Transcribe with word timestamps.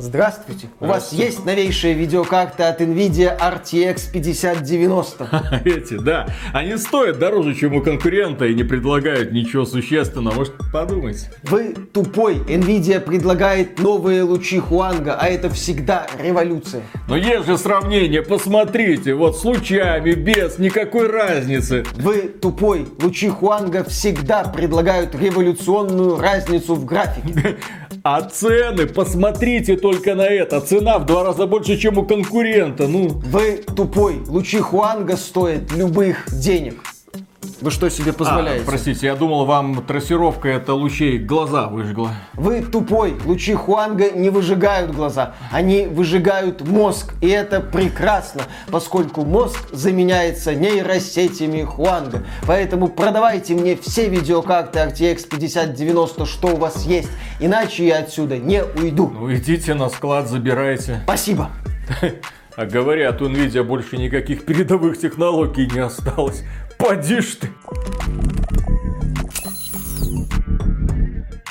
Здравствуйте. 0.00 0.68
У 0.80 0.86
вас 0.86 1.12
есть 1.12 1.44
новейшая 1.44 1.92
видеокарта 1.92 2.70
от 2.70 2.80
NVIDIA 2.80 3.38
RTX 3.38 4.10
5090? 4.10 5.62
Эти, 5.66 5.94
да. 6.02 6.26
Они 6.54 6.78
стоят 6.78 7.18
дороже, 7.18 7.54
чем 7.54 7.74
у 7.74 7.82
конкурента 7.82 8.46
и 8.46 8.54
не 8.54 8.64
предлагают 8.64 9.32
ничего 9.32 9.66
существенного. 9.66 10.34
Может, 10.34 10.54
подумайте. 10.72 11.30
Вы 11.42 11.74
тупой. 11.92 12.36
NVIDIA 12.36 12.98
предлагает 12.98 13.78
новые 13.78 14.22
лучи 14.22 14.58
Хуанга, 14.58 15.16
а 15.20 15.26
это 15.26 15.50
всегда 15.50 16.06
революция. 16.18 16.82
Но 17.06 17.16
есть 17.16 17.46
же 17.46 17.58
сравнение. 17.58 18.22
Посмотрите. 18.22 19.14
Вот 19.14 19.36
с 19.36 19.44
лучами, 19.44 20.12
без, 20.12 20.58
никакой 20.58 21.10
разницы. 21.10 21.84
Вы 21.96 22.22
тупой. 22.22 22.86
Лучи 23.02 23.28
Хуанга 23.28 23.84
всегда 23.84 24.44
предлагают 24.44 25.14
революционную 25.14 26.18
разницу 26.18 26.74
в 26.74 26.86
графике. 26.86 27.58
А 28.02 28.22
цены, 28.22 28.86
посмотрите 28.86 29.76
только 29.90 30.14
на 30.14 30.22
это. 30.22 30.60
Цена 30.60 30.98
в 30.98 31.06
два 31.06 31.24
раза 31.24 31.46
больше, 31.46 31.76
чем 31.76 31.98
у 31.98 32.04
конкурента. 32.04 32.86
Ну. 32.86 33.08
Вы 33.08 33.64
тупой. 33.76 34.20
Лучи 34.28 34.58
Хуанга 34.58 35.16
стоят 35.16 35.72
любых 35.72 36.26
денег. 36.30 36.80
Вы 37.60 37.70
что 37.70 37.90
себе 37.90 38.12
позволяете? 38.12 38.62
А, 38.62 38.66
простите, 38.66 39.06
я 39.06 39.16
думал, 39.16 39.44
вам 39.44 39.84
трассировка 39.84 40.48
это 40.48 40.74
лучей 40.74 41.18
глаза 41.18 41.68
выжгла. 41.68 42.10
Вы 42.34 42.62
тупой. 42.62 43.16
Лучи 43.24 43.54
Хуанга 43.54 44.10
не 44.10 44.30
выжигают 44.30 44.92
глаза. 44.92 45.34
Они 45.50 45.86
выжигают 45.86 46.66
мозг. 46.66 47.14
И 47.20 47.28
это 47.28 47.60
прекрасно, 47.60 48.42
поскольку 48.70 49.24
мозг 49.24 49.68
заменяется 49.72 50.54
нейросетями 50.54 51.62
Хуанга. 51.62 52.24
Поэтому 52.46 52.88
продавайте 52.88 53.54
мне 53.54 53.76
все 53.76 54.08
видеокарты 54.08 54.78
RTX 54.78 55.28
5090, 55.28 56.26
что 56.26 56.48
у 56.48 56.56
вас 56.56 56.86
есть. 56.86 57.10
Иначе 57.40 57.86
я 57.86 57.98
отсюда 57.98 58.38
не 58.38 58.64
уйду. 58.64 59.10
Ну 59.14 59.32
идите 59.34 59.74
на 59.74 59.88
склад, 59.90 60.28
забирайте. 60.28 61.00
Спасибо. 61.04 61.50
А 62.56 62.66
говорят, 62.66 63.22
у 63.22 63.28
Nvidia 63.28 63.62
больше 63.62 63.96
никаких 63.96 64.44
передовых 64.44 64.98
технологий 64.98 65.66
не 65.72 65.78
осталось. 65.78 66.42
Поди 66.80 67.20
ж 67.20 67.36
ты! 67.36 67.59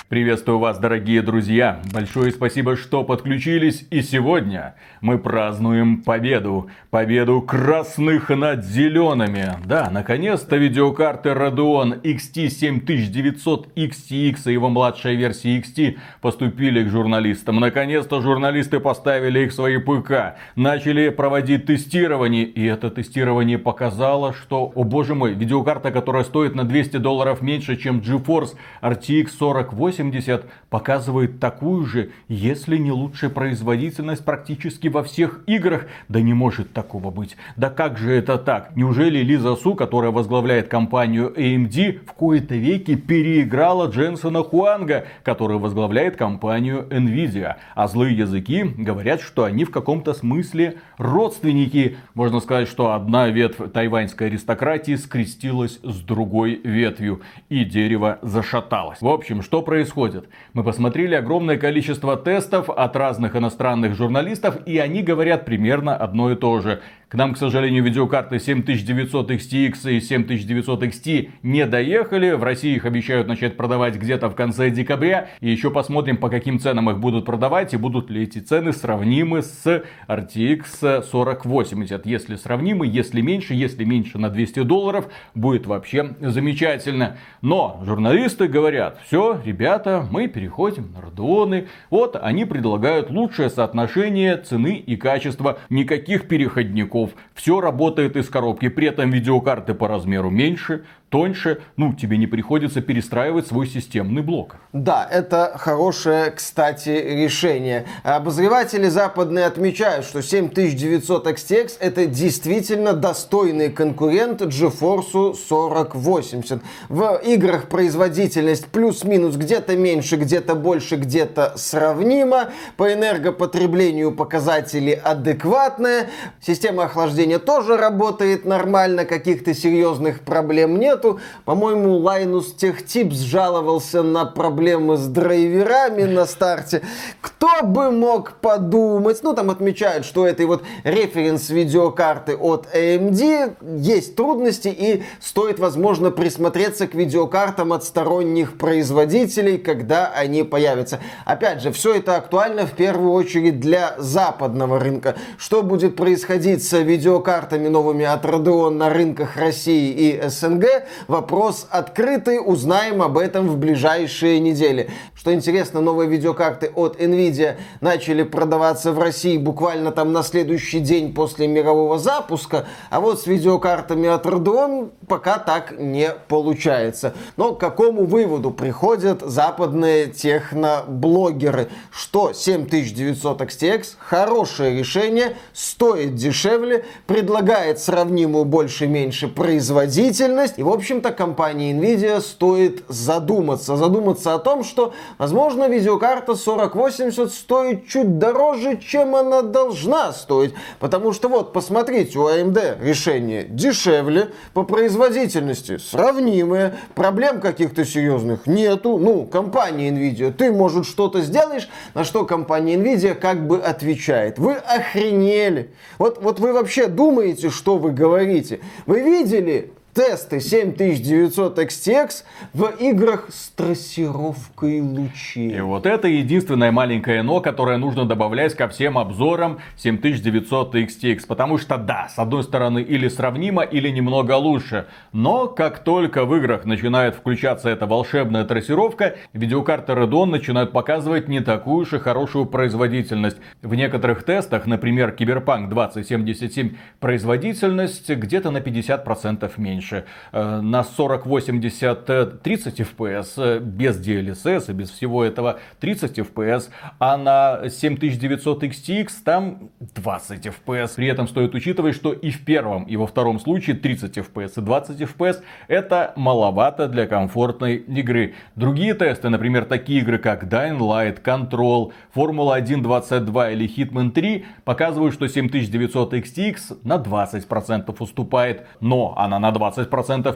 Приветствую 0.10 0.58
вас, 0.58 0.80
дорогие 0.80 1.22
друзья! 1.22 1.82
Большое 1.94 2.32
спасибо, 2.32 2.76
что 2.76 3.04
подключились. 3.04 3.86
И 3.92 4.02
сегодня 4.02 4.74
мы 5.02 5.20
празднуем 5.20 6.02
победу. 6.02 6.68
Победу 6.90 7.44
красных 7.44 8.30
над 8.30 8.66
зелеными. 8.66 9.50
Да, 9.66 9.92
наконец-то 9.92 10.56
видеокарты 10.56 11.30
Radeon 11.30 12.02
XT 12.02 12.50
7900 12.50 13.68
XTX 13.76 14.40
и 14.48 14.54
его 14.54 14.70
младшая 14.70 15.14
версия 15.14 15.60
XT 15.60 16.00
поступили 16.22 16.84
к 16.84 16.90
журналистам. 16.90 17.60
Наконец-то 17.60 18.20
журналисты 18.20 18.80
поставили 18.80 19.42
их 19.42 19.52
в 19.52 19.54
свои 19.54 19.78
ПК. 19.78 20.38
Начали 20.56 21.10
проводить 21.10 21.68
тестирование. 21.68 22.46
И 22.46 22.66
это 22.66 22.90
тестирование 22.90 23.60
показало, 23.60 24.34
что, 24.34 24.72
о 24.74 24.84
боже 24.84 25.14
мой, 25.14 25.36
видеокарта, 25.36 25.92
которая 25.92 26.24
стоит 26.24 26.56
на 26.56 26.64
200 26.64 26.98
долларов 26.98 27.44
меньше, 27.44 27.76
чем 27.76 28.00
GeForce 28.00 28.56
RTX 28.82 29.30
4080, 29.38 29.99
80 30.00 30.46
показывает 30.70 31.40
такую 31.40 31.86
же, 31.86 32.12
если 32.28 32.78
не 32.78 32.92
лучшая 32.92 33.30
производительность 33.30 34.24
практически 34.24 34.88
во 34.88 35.04
всех 35.04 35.42
играх. 35.46 35.88
Да 36.08 36.22
не 36.22 36.34
может 36.34 36.74
такого 36.74 37.12
быть. 37.12 37.36
Да 37.56 37.70
как 37.70 37.98
же 37.98 38.12
это 38.14 38.38
так? 38.38 38.76
Неужели 38.76 39.20
Лиза 39.20 39.56
Су, 39.56 39.76
которая 39.76 40.12
возглавляет 40.12 40.68
компанию 40.68 41.34
AMD, 41.36 42.06
в 42.06 42.14
кои-то 42.14 42.56
веки 42.56 42.96
переиграла 42.96 43.88
Дженсона 43.88 44.44
Хуанга, 44.44 45.06
который 45.24 45.58
возглавляет 45.58 46.16
компанию 46.16 46.88
Nvidia? 46.90 47.56
А 47.76 47.88
злые 47.88 48.18
языки 48.18 48.64
говорят, 48.64 49.22
что 49.22 49.44
они 49.44 49.66
в 49.66 49.72
каком-то 49.72 50.14
смысле 50.14 50.78
родственники. 50.98 51.98
Можно 52.14 52.40
сказать, 52.40 52.68
что 52.68 52.94
одна 52.94 53.28
ветвь 53.28 53.72
тайваньской 53.74 54.28
аристократии 54.28 54.96
скрестилась 54.96 55.80
с 55.84 56.00
другой 56.00 56.60
ветвью, 56.64 57.22
и 57.50 57.66
дерево 57.66 58.20
зашаталось. 58.22 59.02
В 59.02 59.08
общем, 59.08 59.42
что 59.42 59.62
происходит? 59.62 59.89
Происходит. 59.90 60.30
Мы 60.54 60.64
посмотрели 60.64 61.16
огромное 61.16 61.58
количество 61.58 62.16
тестов 62.16 62.70
от 62.70 62.96
разных 62.96 63.36
иностранных 63.36 63.96
журналистов, 63.96 64.58
и 64.66 64.78
они 64.78 65.02
говорят 65.02 65.46
примерно 65.46 65.96
одно 65.96 66.32
и 66.32 66.36
то 66.36 66.62
же. 66.62 66.82
К 67.10 67.16
нам, 67.16 67.34
к 67.34 67.40
сожалению, 67.40 67.84
видеокарты 67.84 68.38
7900 68.38 69.32
XTX 69.32 69.96
и 69.96 70.00
7900 70.00 70.84
XT 70.84 71.30
не 71.42 71.66
доехали. 71.66 72.34
В 72.34 72.44
России 72.44 72.76
их 72.76 72.86
обещают 72.86 73.28
начать 73.28 73.58
продавать 73.58 73.96
где-то 73.96 74.30
в 74.30 74.36
конце 74.36 74.70
декабря. 74.70 75.28
И 75.40 75.50
еще 75.50 75.72
посмотрим, 75.72 76.18
по 76.18 76.30
каким 76.30 76.60
ценам 76.60 76.88
их 76.92 77.00
будут 77.00 77.26
продавать 77.26 77.74
и 77.74 77.78
будут 77.78 78.12
ли 78.12 78.22
эти 78.22 78.38
цены 78.38 78.74
сравнимы 78.74 79.42
с 79.42 79.84
RTX 80.08 81.10
4080. 81.12 82.06
Если 82.06 82.36
сравнимы, 82.36 82.86
если 82.86 83.22
меньше, 83.22 83.56
если 83.56 83.86
меньше 83.86 84.20
на 84.20 84.30
200 84.30 84.62
долларов, 84.62 85.10
будет 85.34 85.66
вообще 85.66 86.16
замечательно. 86.20 87.18
Но 87.42 87.82
журналисты 87.88 88.48
говорят, 88.48 89.00
все, 89.08 89.42
ребята, 89.44 90.08
мы 90.12 90.28
переходим 90.28 90.94
на 90.94 91.00
Radeon. 91.00 91.68
Вот 91.90 92.16
они 92.22 92.46
предлагают 92.46 93.10
лучшее 93.10 93.50
соотношение 93.50 94.38
цены 94.38 94.76
и 94.76 94.96
качества. 94.96 95.58
Никаких 95.72 96.28
переходников 96.28 96.99
игроков. 97.00 97.12
Все 97.34 97.62
работает 97.62 98.16
из 98.16 98.30
коробки. 98.30 98.70
При 98.70 98.88
этом 98.88 99.12
видеокарты 99.12 99.74
по 99.74 99.88
размеру 99.88 100.30
меньше, 100.30 100.84
тоньше, 101.10 101.62
ну, 101.76 101.94
тебе 101.94 102.18
не 102.18 102.28
приходится 102.28 102.82
перестраивать 102.82 103.48
свой 103.48 103.68
системный 103.68 104.22
блок. 104.22 104.56
Да, 104.74 105.08
это 105.10 105.54
хорошее, 105.56 106.32
кстати, 106.32 106.90
решение. 106.90 107.86
Обозреватели 108.04 108.88
западные 108.88 109.46
отмечают, 109.46 110.06
что 110.06 110.22
7900 110.22 111.28
XTX 111.28 111.78
это 111.80 112.06
действительно 112.06 112.94
достойный 112.94 113.70
конкурент 113.70 114.42
GeForce 114.42 115.36
4080. 115.36 116.62
В 116.90 117.22
играх 117.26 117.68
производительность 117.68 118.68
плюс-минус 118.68 119.36
где-то 119.36 119.76
меньше, 119.76 120.18
где-то 120.18 120.56
больше, 120.56 120.96
где-то 120.96 121.54
сравнимо. 121.56 122.50
По 122.78 122.94
энергопотреблению 122.94 124.12
показатели 124.12 124.92
адекватные. 124.92 126.10
Система 126.42 126.84
охлаждения 126.84 127.40
тоже 127.40 127.78
работает 127.78 128.46
нормально, 128.46 129.06
каких-то 129.06 129.54
серьезных 129.54 130.22
проблем 130.22 130.80
нет 130.80 130.99
нету. 131.00 131.20
По-моему, 131.46 132.00
Tech 132.00 132.86
Tips 132.86 133.24
жаловался 133.26 134.04
на 134.04 134.26
проблемы 134.26 134.98
с 134.98 135.08
драйверами 135.08 136.04
на 136.04 136.26
старте. 136.26 136.82
Кто 137.22 137.64
бы 137.64 137.92
мог 137.92 138.34
подумать? 138.42 139.20
Ну, 139.24 139.34
там 139.34 139.50
отмечают, 139.50 140.06
что 140.06 140.28
этой 140.28 140.46
вот 140.46 140.64
референс 140.84 141.50
видеокарты 141.50 142.36
от 142.36 142.68
AMD 142.74 143.80
есть 143.80 144.16
трудности 144.16 144.68
и 144.68 145.04
стоит, 145.22 145.60
возможно, 145.60 146.12
присмотреться 146.12 146.88
к 146.88 146.94
видеокартам 146.94 147.74
от 147.74 147.84
сторонних 147.84 148.58
производителей, 148.58 149.58
когда 149.58 150.12
они 150.14 150.44
появятся. 150.44 151.00
Опять 151.26 151.62
же, 151.62 151.72
все 151.72 151.96
это 151.96 152.18
актуально 152.18 152.66
в 152.66 152.72
первую 152.72 153.12
очередь 153.12 153.60
для 153.60 153.96
западного 153.98 154.80
рынка. 154.80 155.16
Что 155.38 155.64
будет 155.64 155.96
происходить 155.96 156.64
с 156.64 156.78
видеокартами 156.78 157.68
новыми 157.68 158.06
от 158.06 158.26
Radeon 158.26 158.72
на 158.72 158.90
рынках 158.90 159.38
России 159.38 159.92
и 159.92 160.30
СНГ, 160.30 160.66
Вопрос 161.08 161.68
открытый, 161.70 162.40
узнаем 162.44 163.02
об 163.02 163.18
этом 163.18 163.48
в 163.48 163.58
ближайшие 163.58 164.40
недели. 164.40 164.90
Что 165.16 165.34
интересно, 165.34 165.82
новые 165.82 166.10
видеокарты 166.10 166.72
от 166.76 167.00
Nvidia 167.00 167.58
начали 167.82 168.24
продаваться 168.24 168.92
в 168.92 169.00
России 169.00 169.38
буквально 169.38 169.92
там 169.92 170.14
на 170.14 170.24
следующий 170.24 170.80
день 170.80 171.14
после 171.14 171.48
мирового 171.48 172.00
запуска, 172.00 172.66
а 172.90 173.00
вот 173.00 173.22
с 173.22 173.28
видеокартами 173.28 174.08
от 174.08 174.26
Radeon 174.26 174.92
пока 175.08 175.38
так 175.38 175.78
не 175.78 176.10
получается. 176.28 177.14
Но 177.38 177.54
к 177.54 177.60
какому 177.60 178.06
выводу 178.06 178.52
приходят 178.52 179.22
западные 179.22 180.08
техноблогеры? 180.08 181.70
Что 181.92 182.34
7900 182.34 183.42
XTX 183.42 183.86
хорошее 183.98 184.78
решение, 184.78 185.36
стоит 185.54 186.16
дешевле, 186.16 186.86
предлагает 187.08 187.80
сравнимую 187.80 188.46
больше-меньше 188.46 189.28
производительность 189.28 190.58
и, 190.58 190.64
в 190.64 190.70
общем-то, 190.80 191.12
компании 191.12 191.74
Nvidia 191.74 192.22
стоит 192.22 192.84
задуматься. 192.88 193.76
Задуматься 193.76 194.34
о 194.34 194.40
том, 194.40 194.64
что, 194.64 194.94
возможно, 195.18 195.68
видеокарта 195.68 196.36
4080 196.36 197.32
стоит 197.32 197.88
чуть 197.88 198.18
дороже, 198.18 198.78
чем 198.78 199.16
она 199.16 199.42
должна 199.42 200.14
стоить. 200.14 200.54
Потому 200.80 201.12
что 201.12 201.28
вот, 201.28 201.54
посмотрите, 201.54 202.18
у 202.18 202.28
AMD 202.28 202.82
решение 202.82 203.44
дешевле, 203.44 204.30
по 204.54 204.64
производительности 204.64 205.78
сравнимое, 205.78 206.78
проблем 206.96 207.42
каких-то 207.42 207.84
серьезных 207.84 208.48
нету. 208.48 208.98
Ну, 208.98 209.26
компания 209.26 209.90
Nvidia, 209.90 210.32
ты, 210.32 210.52
может, 210.52 210.86
что-то 210.86 211.22
сделаешь, 211.22 211.70
на 211.94 212.04
что 212.06 212.26
компания 212.26 212.76
Nvidia 212.76 213.16
как 213.16 213.46
бы 213.46 213.60
отвечает. 213.60 214.40
Вы 214.40 214.54
охренели. 214.54 215.72
Вот, 215.98 216.22
вот 216.22 216.40
вы 216.40 216.54
вообще 216.54 216.88
думаете, 216.88 217.50
что 217.50 217.78
вы 217.78 217.92
говорите? 217.92 218.62
Вы 218.86 219.02
видели 219.02 219.74
тесты 220.00 220.40
7900 220.40 221.60
XTX 221.60 222.24
в 222.54 222.72
играх 222.80 223.28
с 223.34 223.50
трассировкой 223.50 224.80
лучей. 224.80 225.58
И 225.58 225.60
вот 225.60 225.86
это 225.86 226.08
единственное 226.08 226.72
маленькое 226.72 227.22
но, 227.22 227.42
которое 227.42 227.78
нужно 227.78 228.06
добавлять 228.06 228.54
ко 228.54 228.70
всем 228.70 228.98
обзорам 228.98 229.60
7900 229.76 230.76
XTX. 230.76 231.28
Потому 231.28 231.58
что 231.58 231.78
да, 231.78 232.08
с 232.08 232.18
одной 232.18 232.44
стороны 232.44 232.82
или 232.82 233.10
сравнимо, 233.10 233.64
или 233.64 233.90
немного 233.90 234.38
лучше. 234.38 234.88
Но 235.12 235.48
как 235.48 235.80
только 235.80 236.24
в 236.24 236.34
играх 236.34 236.64
начинает 236.64 237.16
включаться 237.16 237.70
эта 237.70 237.86
волшебная 237.86 238.46
трассировка, 238.46 239.18
видеокарты 239.34 239.92
Radeon 239.92 240.28
начинают 240.28 240.72
показывать 240.72 241.28
не 241.28 241.42
такую 241.42 241.82
уж 241.82 241.92
и 241.92 242.00
хорошую 242.00 242.46
производительность. 242.46 243.38
В 243.62 243.76
некоторых 243.76 244.24
тестах, 244.24 244.66
например, 244.66 245.14
Cyberpunk 245.20 245.68
2077, 245.68 246.78
производительность 247.02 248.10
где-то 248.10 248.50
на 248.50 248.60
50% 248.60 249.52
меньше. 249.58 249.89
Э, 250.32 250.62
на 250.62 250.84
4080 250.84 252.42
30 252.42 252.80
FPS 252.82 253.60
без 253.60 254.00
DLSS 254.00 254.70
и 254.70 254.74
без 254.74 254.90
всего 254.90 255.24
этого 255.24 255.60
30 255.80 256.20
FPS, 256.20 256.70
а 257.00 257.18
на 257.18 257.70
7900 257.70 258.64
XTX 258.64 259.10
там 259.24 259.70
20 259.96 260.48
FPS. 260.48 260.96
При 260.96 261.08
этом 261.08 261.28
стоит 261.28 261.56
учитывать, 261.56 261.96
что 261.96 262.14
и 262.14 262.32
в 262.32 262.46
первом, 262.46 262.84
и 262.84 262.96
во 262.96 263.08
втором 263.08 263.40
случае 263.40 263.76
30 263.76 264.18
FPS 264.18 264.54
и 264.58 264.62
20 264.62 265.02
FPS 265.02 265.42
это 265.68 266.14
маловато 266.16 266.88
для 266.88 267.08
комфортной 267.08 267.76
игры. 267.76 268.36
Другие 268.56 268.94
тесты, 268.94 269.30
например, 269.30 269.66
такие 269.66 270.02
игры 270.02 270.18
как 270.18 270.44
Dying 270.44 270.80
Light, 270.80 271.24
Control, 271.24 271.92
Formula 272.16 272.56
1 272.56 272.82
22 272.82 273.52
или 273.52 273.68
Hitman 273.68 274.12
3 274.12 274.46
показывают, 274.64 275.14
что 275.14 275.28
7900 275.28 276.14
XTX 276.14 276.80
на 276.84 276.98
20% 276.98 277.96
уступает, 278.00 278.68
но 278.80 279.14
она 279.18 279.40
на 279.40 279.50
20% 279.50 279.79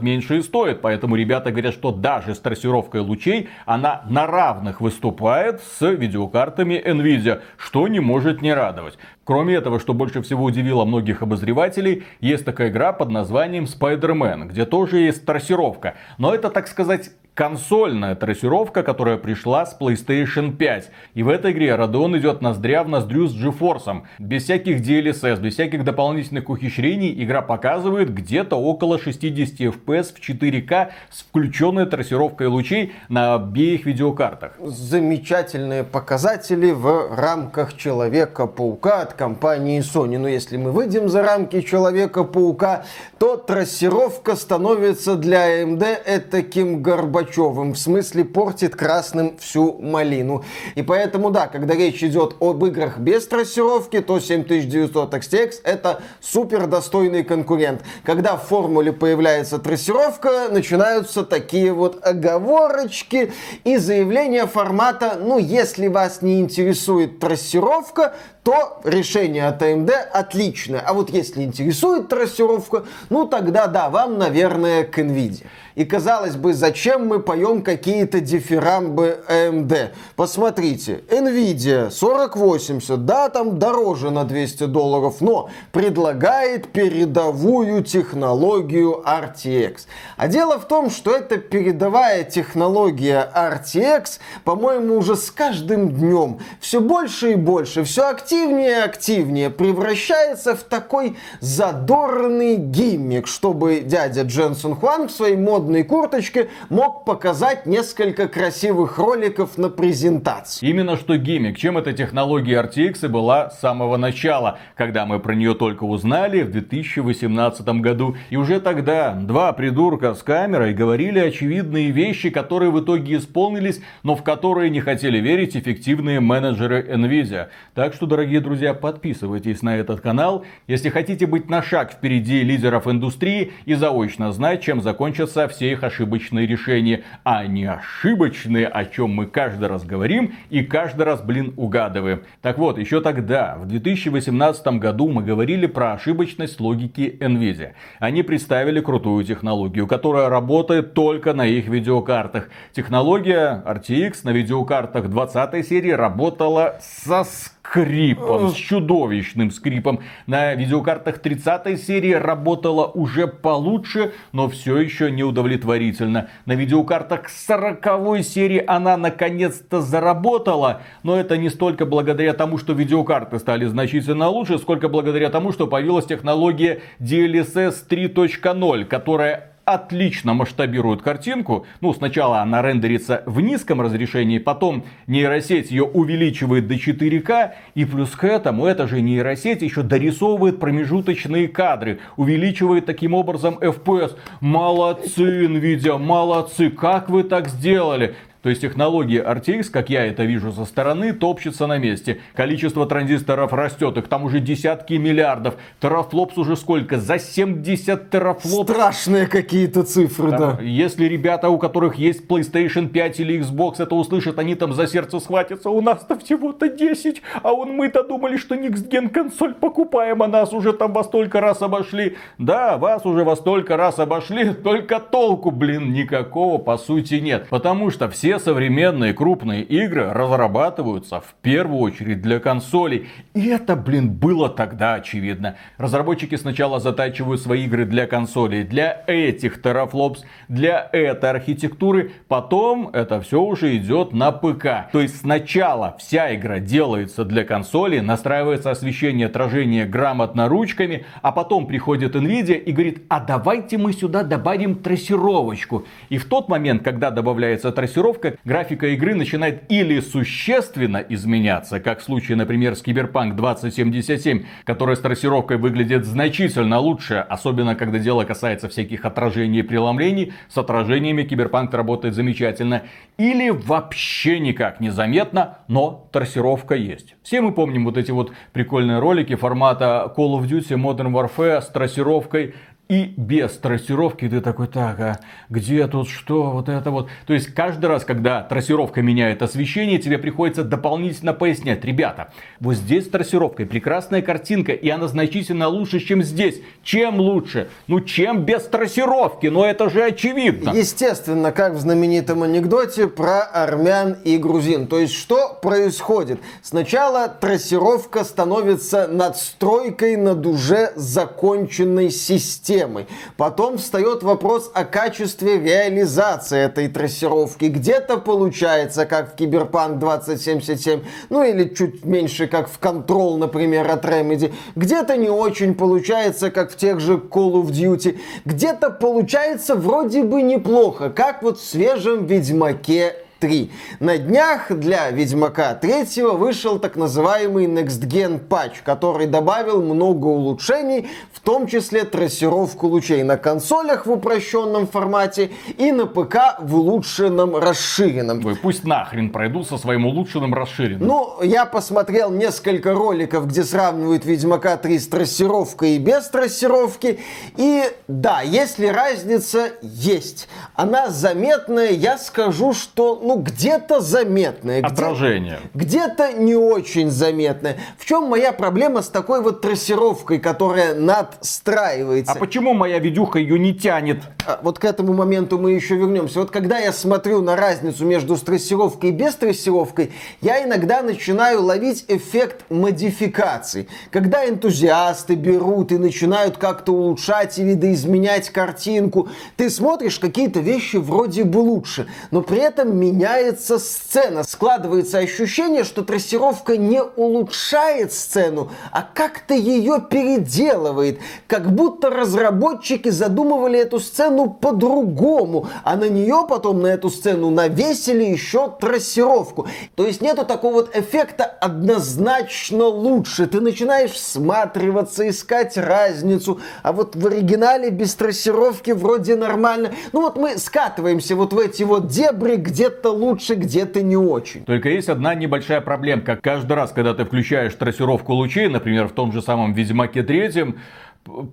меньше 0.02 0.38
и 0.38 0.42
стоит, 0.42 0.82
поэтому 0.82 1.16
ребята 1.16 1.52
говорят, 1.52 1.74
что 1.74 1.92
даже 1.92 2.36
с 2.36 2.40
трассировкой 2.40 3.02
лучей 3.02 3.50
она 3.66 4.04
на 4.10 4.28
равных 4.28 4.82
выступает 4.82 5.62
с 5.62 5.88
видеокартами 5.90 6.82
Nvidia, 6.86 7.42
что 7.58 7.88
не 7.88 8.00
может 8.00 8.42
не 8.42 8.54
радовать. 8.54 8.98
Кроме 9.24 9.56
этого, 9.56 9.80
что 9.80 9.94
больше 9.94 10.22
всего 10.22 10.44
удивило 10.44 10.86
многих 10.86 11.22
обозревателей, 11.22 12.04
есть 12.20 12.46
такая 12.46 12.70
игра 12.70 12.94
под 12.94 13.10
названием 13.10 13.66
Spider-Man, 13.66 14.48
где 14.48 14.66
тоже 14.66 14.98
есть 15.00 15.26
трассировка. 15.26 15.96
Но 16.18 16.36
это, 16.36 16.50
так 16.50 16.68
сказать, 16.68 17.12
консольная 17.34 18.16
трассировка, 18.16 18.84
которая 18.84 19.18
пришла 19.18 19.66
с 19.66 19.76
PlayStation 19.80 20.56
5. 20.56 20.92
И 21.16 21.24
в 21.24 21.30
этой 21.30 21.52
игре 21.52 21.70
Radeon 21.70 22.18
идет 22.18 22.42
ноздря 22.42 22.84
в 22.84 22.90
ноздрю 22.90 23.28
с 23.28 23.36
GeForce. 23.36 24.04
Без 24.20 24.44
всяких 24.44 24.82
DLSS, 24.82 25.40
без 25.40 25.54
всяких 25.54 25.84
дополнительных 25.84 26.50
ухищрений 26.50 27.14
игра 27.24 27.42
показывает 27.42 28.14
где-то 28.14 28.56
около 28.56 29.00
60 29.00 29.60
FPS 29.60 30.14
в 30.14 30.30
4К 30.30 30.90
с 31.10 31.22
включенной 31.22 31.88
трассировкой 31.88 32.48
лучей 32.48 32.94
на 33.10 33.36
обеих 33.36 33.86
видеокартах. 33.86 34.54
Замечательные 34.60 35.84
показатели 35.84 36.72
в 36.72 37.16
рамках 37.16 37.76
Человека-паука 37.76 39.02
от 39.02 39.14
компании 39.14 39.82
Sony. 39.82 40.20
Но 40.20 40.28
если 40.28 40.58
мы 40.58 40.72
выйдем 40.72 41.10
за 41.10 41.24
рамки 41.24 41.62
Человека-паука, 41.62 42.86
то 43.18 43.38
трассировка 43.38 44.36
становится 44.36 45.16
для 45.16 45.64
AMD 45.64 46.20
таким 46.30 46.84
горбачом 46.84 47.23
Горбачевым, 47.24 47.74
в 47.74 47.78
смысле 47.78 48.26
портит 48.26 48.76
красным 48.76 49.38
всю 49.38 49.78
малину. 49.80 50.44
И 50.76 50.82
поэтому, 50.82 51.32
да, 51.32 51.48
когда 51.48 51.74
речь 51.74 52.04
идет 52.04 52.36
об 52.40 52.64
играх 52.66 52.98
без 52.98 53.28
трассировки, 53.28 54.02
то 54.02 54.20
7900 54.20 55.14
XTX 55.14 55.54
это 55.64 56.02
супер 56.22 56.68
достойный 56.68 57.24
конкурент. 57.24 57.82
Когда 58.04 58.36
в 58.36 58.44
формуле 58.44 58.92
появляется 58.92 59.58
трассировка, 59.60 60.50
начинаются 60.52 61.24
такие 61.24 61.72
вот 61.72 62.06
оговорочки 62.06 63.32
и 63.64 63.78
заявления 63.78 64.46
формата, 64.46 65.18
ну, 65.20 65.40
если 65.40 65.88
вас 65.88 66.22
не 66.22 66.40
интересует 66.40 67.20
трассировка, 67.20 68.14
то 68.44 68.82
решение 68.84 69.48
от 69.48 69.62
AMD 69.62 69.90
отличное. 69.90 70.82
А 70.82 70.94
вот 70.94 71.10
если 71.10 71.44
интересует 71.44 72.10
трассировка, 72.10 72.84
ну 73.10 73.26
тогда 73.26 73.68
да, 73.68 73.90
вам, 73.90 74.18
наверное, 74.18 74.84
к 74.84 75.00
NVIDIA. 75.00 75.46
И 75.76 75.86
казалось 75.86 76.36
бы, 76.36 76.54
зачем 76.54 77.08
мы 77.08 77.20
поем 77.20 77.64
какие-то 77.64 78.20
дифирамбы 78.20 79.24
AMD? 79.28 79.90
Посмотрите, 80.16 81.04
Nvidia 81.10 81.90
4080, 81.90 83.06
да, 83.06 83.30
там 83.30 83.58
дороже 83.58 84.12
на 84.12 84.24
200 84.24 84.66
долларов, 84.66 85.16
но 85.20 85.50
предлагает 85.72 86.72
передовую 86.72 87.84
технологию 87.84 89.04
RTX. 89.04 89.88
А 90.16 90.28
дело 90.28 90.60
в 90.60 90.68
том, 90.68 90.92
что 90.92 91.16
эта 91.16 91.38
передовая 91.38 92.24
технология 92.24 93.32
RTX, 93.36 94.20
по-моему, 94.44 94.98
уже 94.98 95.16
с 95.16 95.32
каждым 95.32 95.90
днем 95.90 96.40
все 96.60 96.82
больше 96.82 97.32
и 97.32 97.36
больше, 97.36 97.84
все 97.84 98.10
активнее 98.10 98.70
и 98.70 98.82
активнее 98.82 99.50
превращается 99.50 100.56
в 100.56 100.64
такой 100.64 101.18
задорный 101.40 102.58
гиммик, 102.58 103.26
чтобы 103.28 103.80
дядя 103.80 104.22
Дженсен 104.22 104.76
Хуан 104.76 105.08
в 105.08 105.12
своей 105.12 105.36
модной 105.36 105.63
модной 105.64 105.84
курточке 105.84 106.50
мог 106.70 107.06
показать 107.06 107.66
несколько 107.66 108.28
красивых 108.28 108.98
роликов 108.98 109.58
на 109.58 109.70
презентации. 109.70 110.68
Именно 110.68 110.98
что 110.98 111.16
гиммик. 111.18 111.58
Чем 111.58 111.78
эта 111.78 111.94
технология 111.94 112.62
RTX 112.62 113.06
и 113.06 113.08
была 113.08 113.50
с 113.50 113.62
самого 113.62 113.96
начала, 113.96 114.60
когда 114.76 115.06
мы 115.06 115.20
про 115.20 115.36
нее 115.36 115.56
только 115.56 115.86
узнали 115.86 116.42
в 116.42 116.52
2018 116.52 117.66
году. 117.80 118.18
И 118.30 118.36
уже 118.36 118.60
тогда 118.60 119.14
два 119.14 119.54
придурка 119.54 120.16
с 120.16 120.22
камерой 120.22 120.74
говорили 120.74 121.20
очевидные 121.20 121.92
вещи, 121.92 122.30
которые 122.30 122.70
в 122.70 122.84
итоге 122.84 123.16
исполнились, 123.16 123.80
но 124.04 124.18
в 124.18 124.24
которые 124.24 124.70
не 124.70 124.82
хотели 124.82 125.20
верить 125.20 125.56
эффективные 125.56 126.20
менеджеры 126.20 126.86
Nvidia. 126.90 127.48
Так 127.74 127.94
что, 127.94 128.06
дорогие 128.06 128.42
друзья, 128.42 128.74
подписывайтесь 128.74 129.62
на 129.62 129.78
этот 129.78 130.02
канал, 130.02 130.44
если 130.68 130.90
хотите 130.90 131.26
быть 131.26 131.50
на 131.50 131.64
шаг 131.64 131.94
впереди 131.94 132.42
лидеров 132.42 132.86
индустрии 132.86 133.54
и 133.64 133.76
заочно 133.76 134.34
знать, 134.34 134.62
чем 134.62 134.82
закончатся 134.82 135.46
все 135.54 135.72
их 135.72 135.84
ошибочные 135.84 136.46
решения, 136.46 137.04
а 137.24 137.46
не 137.48 137.66
ошибочные, 137.66 138.68
о 138.68 138.86
чем 138.86 139.12
мы 139.12 139.28
каждый 139.28 139.68
раз 139.68 139.86
говорим 139.86 140.34
и 140.50 140.64
каждый 140.64 141.04
раз, 141.04 141.22
блин, 141.22 141.54
угадываем. 141.58 142.24
Так 142.42 142.58
вот, 142.58 142.78
еще 142.78 143.02
тогда, 143.02 143.56
в 143.58 143.66
2018 143.68 144.68
году 144.80 145.10
мы 145.10 145.24
говорили 145.24 145.66
про 145.68 145.94
ошибочность 145.94 146.60
логики 146.60 147.18
NVIDIA. 147.20 147.74
Они 148.00 148.24
представили 148.24 148.82
крутую 148.82 149.24
технологию, 149.24 149.88
которая 149.88 150.30
работает 150.30 150.94
только 150.94 151.34
на 151.34 151.46
их 151.46 151.68
видеокартах. 151.68 152.50
Технология 152.74 153.64
RTX 153.66 154.20
на 154.24 154.32
видеокартах 154.32 155.10
20 155.10 155.68
серии 155.68 155.92
работала 155.92 156.80
со 156.82 157.24
скрипом, 157.64 158.50
с 158.50 158.56
чудовищным 158.56 159.50
скрипом. 159.52 160.02
На 160.28 160.54
видеокартах 160.54 161.20
30 161.20 161.82
серии 161.82 162.14
работала 162.14 162.86
уже 162.86 163.28
получше, 163.28 164.14
но 164.32 164.50
все 164.50 164.78
еще 164.78 165.10
неудовлетворительно. 165.10 166.30
На 166.46 166.54
видеокартах 166.54 167.30
40 167.30 168.24
серии 168.24 168.64
она 168.66 168.98
наконец-то 168.98 169.82
заработала, 169.82 170.82
но 171.04 171.18
это 171.18 171.38
не 171.38 171.50
столько 171.50 171.86
благодаря 171.86 172.34
тому, 172.34 172.58
что 172.58 172.74
видеокарты 172.74 173.40
стали 173.40 173.66
значительно 173.66 174.28
лучше, 174.28 174.60
сколько 174.60 174.90
благодаря 174.90 175.30
тому, 175.30 175.52
что 175.52 175.66
появилась 175.66 176.06
технология 176.06 176.82
DLSS 177.00 177.88
3.0, 177.90 178.86
которая 178.86 179.53
отлично 179.66 180.34
масштабирует 180.34 181.02
картинку. 181.02 181.66
Ну, 181.82 181.94
сначала 181.94 182.40
она 182.40 182.62
рендерится 182.62 183.24
в 183.26 183.40
низком 183.40 183.82
разрешении, 183.82 184.40
потом 184.40 184.84
нейросеть 185.08 185.72
ее 185.72 185.84
увеличивает 185.84 186.68
до 186.68 186.76
4К, 186.76 187.52
и 187.76 187.86
плюс 187.86 188.12
к 188.12 188.24
этому 188.24 188.66
эта 188.66 188.88
же 188.88 189.02
нейросеть 189.02 189.62
еще 189.62 189.84
дорисовывает 189.84 190.60
промежуточные 190.60 191.48
кадры, 191.48 192.00
увеличивает 192.18 192.86
таким 192.86 193.14
образом 193.14 193.58
FPS. 193.60 194.18
Молодцы, 194.42 195.46
Nvidia, 195.48 195.98
молодцы, 195.98 196.70
как 196.70 197.10
вы 197.10 197.24
так 197.24 197.48
сделали? 197.48 198.16
То 198.44 198.50
есть 198.50 198.62
технология 198.62 199.24
RTX, 199.24 199.72
как 199.72 199.90
я 199.90 200.06
это 200.06 200.26
вижу 200.26 200.52
со 200.52 200.66
стороны, 200.66 201.14
топчется 201.14 201.66
на 201.66 201.78
месте. 201.78 202.20
Количество 202.36 202.86
транзисторов 202.86 203.54
растет, 203.54 203.96
их 203.96 204.10
там 204.10 204.26
уже 204.26 204.42
десятки 204.42 204.96
миллиардов. 204.96 205.56
Терафлопс 205.80 206.38
уже 206.38 206.58
сколько? 206.58 207.00
За 207.00 207.20
70 207.20 208.10
терафлопс. 208.10 208.70
Страшные 208.70 209.28
какие-то 209.28 209.84
цифры, 209.84 210.32
да. 210.32 210.38
да. 210.38 210.60
Если 210.62 211.06
ребята, 211.06 211.48
у 211.48 211.58
которых 211.58 211.96
есть 211.96 212.28
PlayStation 212.28 212.90
5 212.90 213.22
или 213.22 213.40
Xbox, 213.40 213.76
это 213.82 213.96
услышат, 213.96 214.38
они 214.38 214.56
там 214.56 214.74
за 214.74 214.88
сердце 214.88 215.22
схватятся. 215.22 215.70
У 215.70 215.80
нас-то 215.80 216.20
всего-то 216.20 216.68
10, 216.68 217.22
а 217.44 217.54
он 217.54 217.70
мы-то 217.70 218.04
думали, 218.04 218.36
что 218.36 218.56
Next 218.56 218.90
Gen 218.90 219.08
консоль 219.08 219.54
покупаем, 219.54 220.22
а 220.22 220.28
нас 220.28 220.52
уже 220.52 220.74
там 220.74 220.92
во 220.92 221.06
столько 221.06 221.40
раз 221.40 221.62
обошли. 221.62 222.18
Да, 222.38 222.78
вас 222.78 223.06
уже 223.06 223.24
во 223.24 223.38
столько 223.38 223.78
раз 223.78 224.00
обошли, 224.00 224.54
только 224.64 225.00
толку, 225.00 225.50
блин, 225.50 225.94
никакого 225.94 226.58
по 226.58 226.78
сути 226.78 227.16
нет. 227.16 227.48
Потому 227.50 227.90
что 227.90 228.10
все 228.10 228.33
все 228.34 228.40
современные 228.40 229.14
крупные 229.14 229.62
игры 229.62 230.12
разрабатываются 230.12 231.20
в 231.20 231.36
первую 231.44 231.82
очередь 231.82 232.24
для 232.24 232.40
консолей. 232.40 233.08
И 233.36 233.48
это, 233.48 233.76
блин, 233.76 234.10
было 234.10 234.50
тогда 234.50 234.96
очевидно. 234.96 235.56
Разработчики 235.78 236.34
сначала 236.34 236.80
затачивают 236.80 237.42
свои 237.42 237.66
игры 237.66 237.86
для 237.86 238.08
консолей, 238.08 238.64
для 238.64 239.04
этих 239.06 239.62
терафлопс, 239.62 240.24
для 240.48 240.90
этой 240.92 241.30
архитектуры. 241.30 242.14
Потом 242.28 242.90
это 242.90 243.22
все 243.22 243.40
уже 243.40 243.78
идет 243.78 244.14
на 244.14 244.32
ПК. 244.32 244.92
То 244.92 245.00
есть 245.00 245.20
сначала 245.20 245.96
вся 246.00 246.34
игра 246.34 246.58
делается 246.58 247.26
для 247.26 247.44
консоли, 247.44 248.00
настраивается 248.00 248.72
освещение, 248.72 249.28
отражение 249.28 249.86
грамотно 249.86 250.50
ручками, 250.50 251.06
а 251.22 251.32
потом 251.32 251.68
приходит 251.68 252.16
Nvidia 252.16 252.58
и 252.58 252.72
говорит, 252.72 253.04
а 253.10 253.20
давайте 253.20 253.78
мы 253.78 253.94
сюда 253.94 254.24
добавим 254.24 254.74
трассировочку. 254.74 255.86
И 256.10 256.18
в 256.18 256.26
тот 256.26 256.50
момент, 256.50 256.84
когда 256.84 257.12
добавляется 257.12 257.72
трассировка, 257.72 258.23
графика 258.44 258.88
игры 258.88 259.16
начинает 259.16 259.72
или 259.72 260.00
существенно 260.00 260.98
изменяться, 260.98 261.80
как 261.80 262.00
в 262.00 262.04
случае, 262.04 262.38
например, 262.38 262.76
с 262.76 262.84
Cyberpunk 262.84 263.36
2077, 263.36 264.46
которая 264.66 264.96
с 264.96 265.00
трассировкой 265.00 265.58
выглядит 265.58 266.06
значительно 266.06 266.80
лучше, 266.80 267.16
особенно 267.16 267.76
когда 267.76 268.00
дело 268.00 268.24
касается 268.24 268.70
всяких 268.70 269.06
отражений 269.06 269.60
и 269.60 269.64
преломлений, 269.64 270.34
с 270.50 270.58
отражениями 270.58 271.24
Cyberpunk 271.24 271.76
работает 271.76 272.16
замечательно, 272.16 272.84
или 273.18 273.50
вообще 273.50 274.40
никак 274.40 274.80
незаметно, 274.80 275.60
но 275.68 276.10
трассировка 276.12 276.76
есть. 276.76 277.16
Все 277.24 277.42
мы 277.42 277.52
помним 277.52 277.86
вот 277.86 277.98
эти 277.98 278.12
вот 278.12 278.32
прикольные 278.52 279.00
ролики 279.00 279.36
формата 279.36 280.12
Call 280.16 280.40
of 280.40 280.48
Duty 280.48 280.76
Modern 280.78 281.12
Warfare 281.12 281.62
с 281.62 281.68
трассировкой 281.68 282.56
и 282.94 283.14
без 283.18 283.52
трассировки 283.54 284.30
ты 284.30 284.40
такой, 284.40 284.68
так, 284.68 285.00
а 285.00 285.20
где 285.50 285.88
тут 285.88 286.08
что, 286.10 286.52
вот 286.52 286.70
это 286.70 286.92
вот. 286.92 287.10
То 287.26 287.34
есть 287.34 287.48
каждый 287.54 287.88
раз, 287.88 288.06
когда 288.06 288.42
трассировка 288.44 289.02
меняет 289.02 289.42
освещение, 289.42 289.98
тебе 289.98 290.20
приходится 290.20 290.64
дополнительно 290.64 291.34
пояснять, 291.34 291.84
ребята, 291.86 292.32
вот 292.60 292.76
здесь 292.76 293.08
трассировка, 293.10 293.66
прекрасная 293.66 294.22
картинка, 294.22 294.74
и 294.74 294.90
она 294.90 295.08
значительно 295.08 295.68
лучше, 295.68 296.00
чем 296.00 296.22
здесь. 296.22 296.62
Чем 296.84 297.20
лучше? 297.20 297.70
Ну, 297.88 298.02
чем 298.02 298.46
без 298.46 298.64
трассировки? 298.64 299.48
Но 299.48 299.66
это 299.66 299.90
же 299.90 300.04
очевидно. 300.04 300.72
Естественно, 300.72 301.52
как 301.52 301.74
в 301.74 301.80
знаменитом 301.80 302.44
анекдоте 302.44 303.08
про 303.08 303.42
армян 303.42 304.18
и 304.24 304.38
грузин. 304.38 304.88
То 304.88 305.00
есть, 305.00 305.14
что 305.14 305.58
происходит? 305.62 306.40
Сначала 306.62 307.28
трассировка 307.28 308.24
становится 308.24 309.08
надстройкой 309.08 310.18
над 310.18 310.46
уже 310.46 310.92
законченной 310.96 312.12
системой 312.12 312.83
системой. 312.84 313.08
Потом 313.38 313.78
встает 313.78 314.24
вопрос 314.24 314.72
о 314.74 314.86
качестве 314.86 315.60
реализации 315.60 316.60
этой 316.60 316.88
трассировки. 316.88 317.66
Где-то 317.66 318.18
получается, 318.18 319.06
как 319.06 319.34
в 319.34 319.36
Киберпанк 319.36 320.00
2077, 320.00 321.02
ну 321.30 321.44
или 321.44 321.74
чуть 321.74 322.06
меньше, 322.06 322.48
как 322.48 322.70
в 322.70 322.80
Control, 322.80 323.38
например, 323.38 323.90
от 323.90 324.06
Remedy. 324.06 324.54
Где-то 324.76 325.18
не 325.18 325.30
очень 325.30 325.76
получается, 325.76 326.52
как 326.52 326.72
в 326.72 326.76
тех 326.76 327.00
же 327.00 327.14
Call 327.14 327.54
of 327.54 327.68
Duty. 327.68 328.20
Где-то 328.46 328.90
получается 328.90 329.76
вроде 329.76 330.24
бы 330.24 330.42
неплохо, 330.42 331.10
как 331.10 331.44
вот 331.44 331.60
в 331.60 331.66
свежем 331.66 332.26
Ведьмаке 332.26 333.23
3. 333.44 333.70
На 334.00 334.18
днях 334.18 334.72
для 334.72 335.12
Ведьмака 335.12 335.74
3 335.74 336.22
вышел 336.32 336.80
так 336.80 336.96
называемый 336.96 337.66
Next 337.66 338.08
Gen 338.08 338.40
патч, 338.40 338.82
который 338.86 339.28
добавил 339.28 339.82
много 339.82 340.28
улучшений, 340.28 341.10
в 341.34 341.42
том 341.42 341.68
числе 341.68 342.06
трассировку 342.06 342.88
лучей 342.88 343.22
на 343.24 343.36
консолях 343.36 344.06
в 344.06 344.12
упрощенном 344.12 344.88
формате 344.88 345.52
и 345.78 345.92
на 345.92 346.06
ПК 346.06 346.56
в 346.62 346.74
улучшенном 346.74 347.58
расширенном. 347.58 348.40
Вы 348.40 348.56
пусть 348.56 348.86
нахрен 348.86 349.30
пройду 349.30 349.66
со 349.66 349.78
своим 349.78 350.06
улучшенным 350.06 350.54
расширенным. 350.54 351.06
Ну, 351.06 351.44
я 351.44 351.66
посмотрел 351.66 352.32
несколько 352.32 352.94
роликов, 352.94 353.48
где 353.48 353.66
сравнивают 353.66 354.24
Ведьмака 354.24 354.78
3 354.78 355.00
с 355.00 355.08
трассировкой 355.10 355.98
и 355.98 356.00
без 356.00 356.30
трассировки. 356.30 357.20
И 357.58 357.84
да, 358.08 358.40
если 358.40 358.86
разница 358.86 359.72
есть. 359.82 360.48
Она 360.76 361.10
заметная, 361.10 361.92
я 361.92 362.18
скажу, 362.18 362.72
что 362.72 363.20
ну, 363.22 363.33
ну, 363.34 363.42
где-то 363.42 364.00
заметное. 364.00 364.82
Отражение. 364.82 365.60
Где- 365.74 365.94
где-то 365.94 366.34
не 366.34 366.56
очень 366.56 367.10
заметное. 367.10 367.78
В 367.98 368.06
чем 368.06 368.26
моя 368.26 368.52
проблема 368.52 369.02
с 369.02 369.10
такой 369.10 369.42
вот 369.42 369.62
трассировкой, 369.62 370.40
которая 370.40 370.96
надстраивается? 370.96 372.34
А 372.34 372.36
почему 372.36 372.74
моя 372.74 373.00
видюха 373.00 373.40
ее 373.40 373.60
не 373.60 373.74
тянет? 373.74 374.22
А, 374.46 374.60
вот 374.62 374.80
к 374.80 374.86
этому 374.86 375.14
моменту 375.14 375.58
мы 375.58 375.72
еще 375.72 375.96
вернемся. 375.96 376.40
Вот 376.40 376.52
когда 376.52 376.80
я 376.80 376.92
смотрю 376.92 377.42
на 377.42 377.56
разницу 377.56 378.06
между 378.06 378.36
трассировкой 378.38 379.10
и 379.10 379.14
без 379.14 379.36
трассировкой, 379.36 380.12
я 380.42 380.64
иногда 380.64 381.02
начинаю 381.02 381.62
ловить 381.64 382.06
эффект 382.08 382.66
модификаций. 382.70 383.88
Когда 384.12 384.48
энтузиасты 384.48 385.36
берут 385.36 385.92
и 385.92 385.98
начинают 385.98 386.58
как-то 386.58 386.94
улучшать 386.94 387.58
и 387.60 387.64
видоизменять 387.64 388.50
картинку, 388.50 389.30
ты 389.58 389.70
смотришь 389.70 390.20
какие-то 390.20 390.60
вещи 390.60 390.98
вроде 390.98 391.44
бы 391.44 391.60
лучше, 391.60 392.08
но 392.32 392.42
при 392.42 392.60
этом 392.60 392.96
меня 392.98 393.13
меняется 393.14 393.80
сцена. 393.80 394.44
Складывается 394.44 395.20
ощущение, 395.20 395.84
что 395.84 396.04
трассировка 396.04 396.78
не 396.78 397.02
улучшает 397.02 398.12
сцену, 398.12 398.72
а 398.92 399.04
как-то 399.04 399.54
ее 399.54 400.04
переделывает. 400.10 401.20
Как 401.48 401.72
будто 401.72 402.10
разработчики 402.10 403.10
задумывали 403.10 403.80
эту 403.80 404.00
сцену 404.00 404.50
по-другому, 404.50 405.68
а 405.84 405.96
на 405.96 406.10
нее 406.10 406.46
потом, 406.50 406.82
на 406.82 406.88
эту 406.88 407.10
сцену, 407.10 407.50
навесили 407.50 408.24
еще 408.24 408.74
трассировку. 408.80 409.68
То 409.96 410.06
есть 410.06 410.22
нету 410.22 410.46
такого 410.46 410.74
вот 410.74 410.96
эффекта 410.96 411.44
однозначно 411.44 412.86
лучше. 412.86 413.48
Ты 413.48 413.62
начинаешь 413.62 414.12
всматриваться, 414.12 415.30
искать 415.30 415.78
разницу, 415.78 416.60
а 416.82 416.92
вот 416.92 417.16
в 417.16 417.28
оригинале 417.28 417.90
без 417.90 418.16
трассировки 418.16 418.92
вроде 418.92 419.36
нормально. 419.36 419.94
Ну 420.12 420.22
вот 420.22 420.38
мы 420.38 420.58
скатываемся 420.58 421.36
вот 421.36 421.54
в 421.54 421.60
эти 421.60 421.84
вот 421.84 422.08
дебри, 422.08 422.56
где-то 423.04 423.12
лучше, 423.12 423.56
где-то 423.56 424.02
не 424.02 424.16
очень. 424.16 424.64
Только 424.64 424.88
есть 424.90 425.10
одна 425.10 425.36
небольшая 425.36 425.82
проблемка. 425.82 426.38
Каждый 426.38 426.74
раз, 426.74 426.94
когда 426.94 427.14
ты 427.14 427.26
включаешь 427.26 427.74
трассировку 427.74 428.34
лучей, 428.34 428.70
например, 428.70 429.08
в 429.08 429.12
том 429.12 429.34
же 429.34 429.42
самом 429.42 429.74
Ведьмаке 429.74 430.24
третьем, 430.24 430.78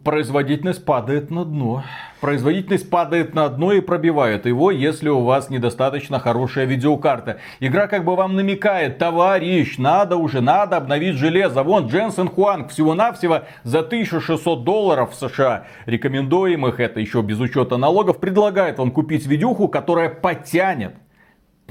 производительность 0.05 0.85
падает 0.85 1.33
на 1.33 1.45
дно. 1.45 1.83
Производительность 2.21 2.89
падает 2.89 3.35
на 3.35 3.49
дно 3.49 3.73
и 3.73 3.81
пробивает 3.81 4.47
его, 4.47 4.71
если 4.71 5.09
у 5.09 5.25
вас 5.25 5.51
недостаточно 5.51 6.21
хорошая 6.21 6.67
видеокарта. 6.67 7.39
Игра 7.59 7.89
как 7.89 8.05
бы 8.05 8.15
вам 8.15 8.37
намекает, 8.37 8.99
товарищ, 8.99 9.77
надо 9.77 10.19
уже, 10.19 10.41
надо 10.41 10.77
обновить 10.77 11.17
железо. 11.17 11.65
Вон 11.65 11.89
Дженсен 11.89 12.29
Хуанг 12.29 12.71
всего-навсего 12.71 13.43
за 13.65 13.81
1600 13.81 14.63
долларов 14.63 15.11
в 15.11 15.15
США, 15.17 15.65
рекомендуемых, 15.87 16.79
это 16.79 17.01
еще 17.01 17.23
без 17.23 17.41
учета 17.41 17.77
налогов, 17.77 18.21
предлагает 18.21 18.79
вам 18.79 18.93
купить 18.93 19.27
видюху, 19.27 19.67
которая 19.67 20.11
потянет 20.11 20.95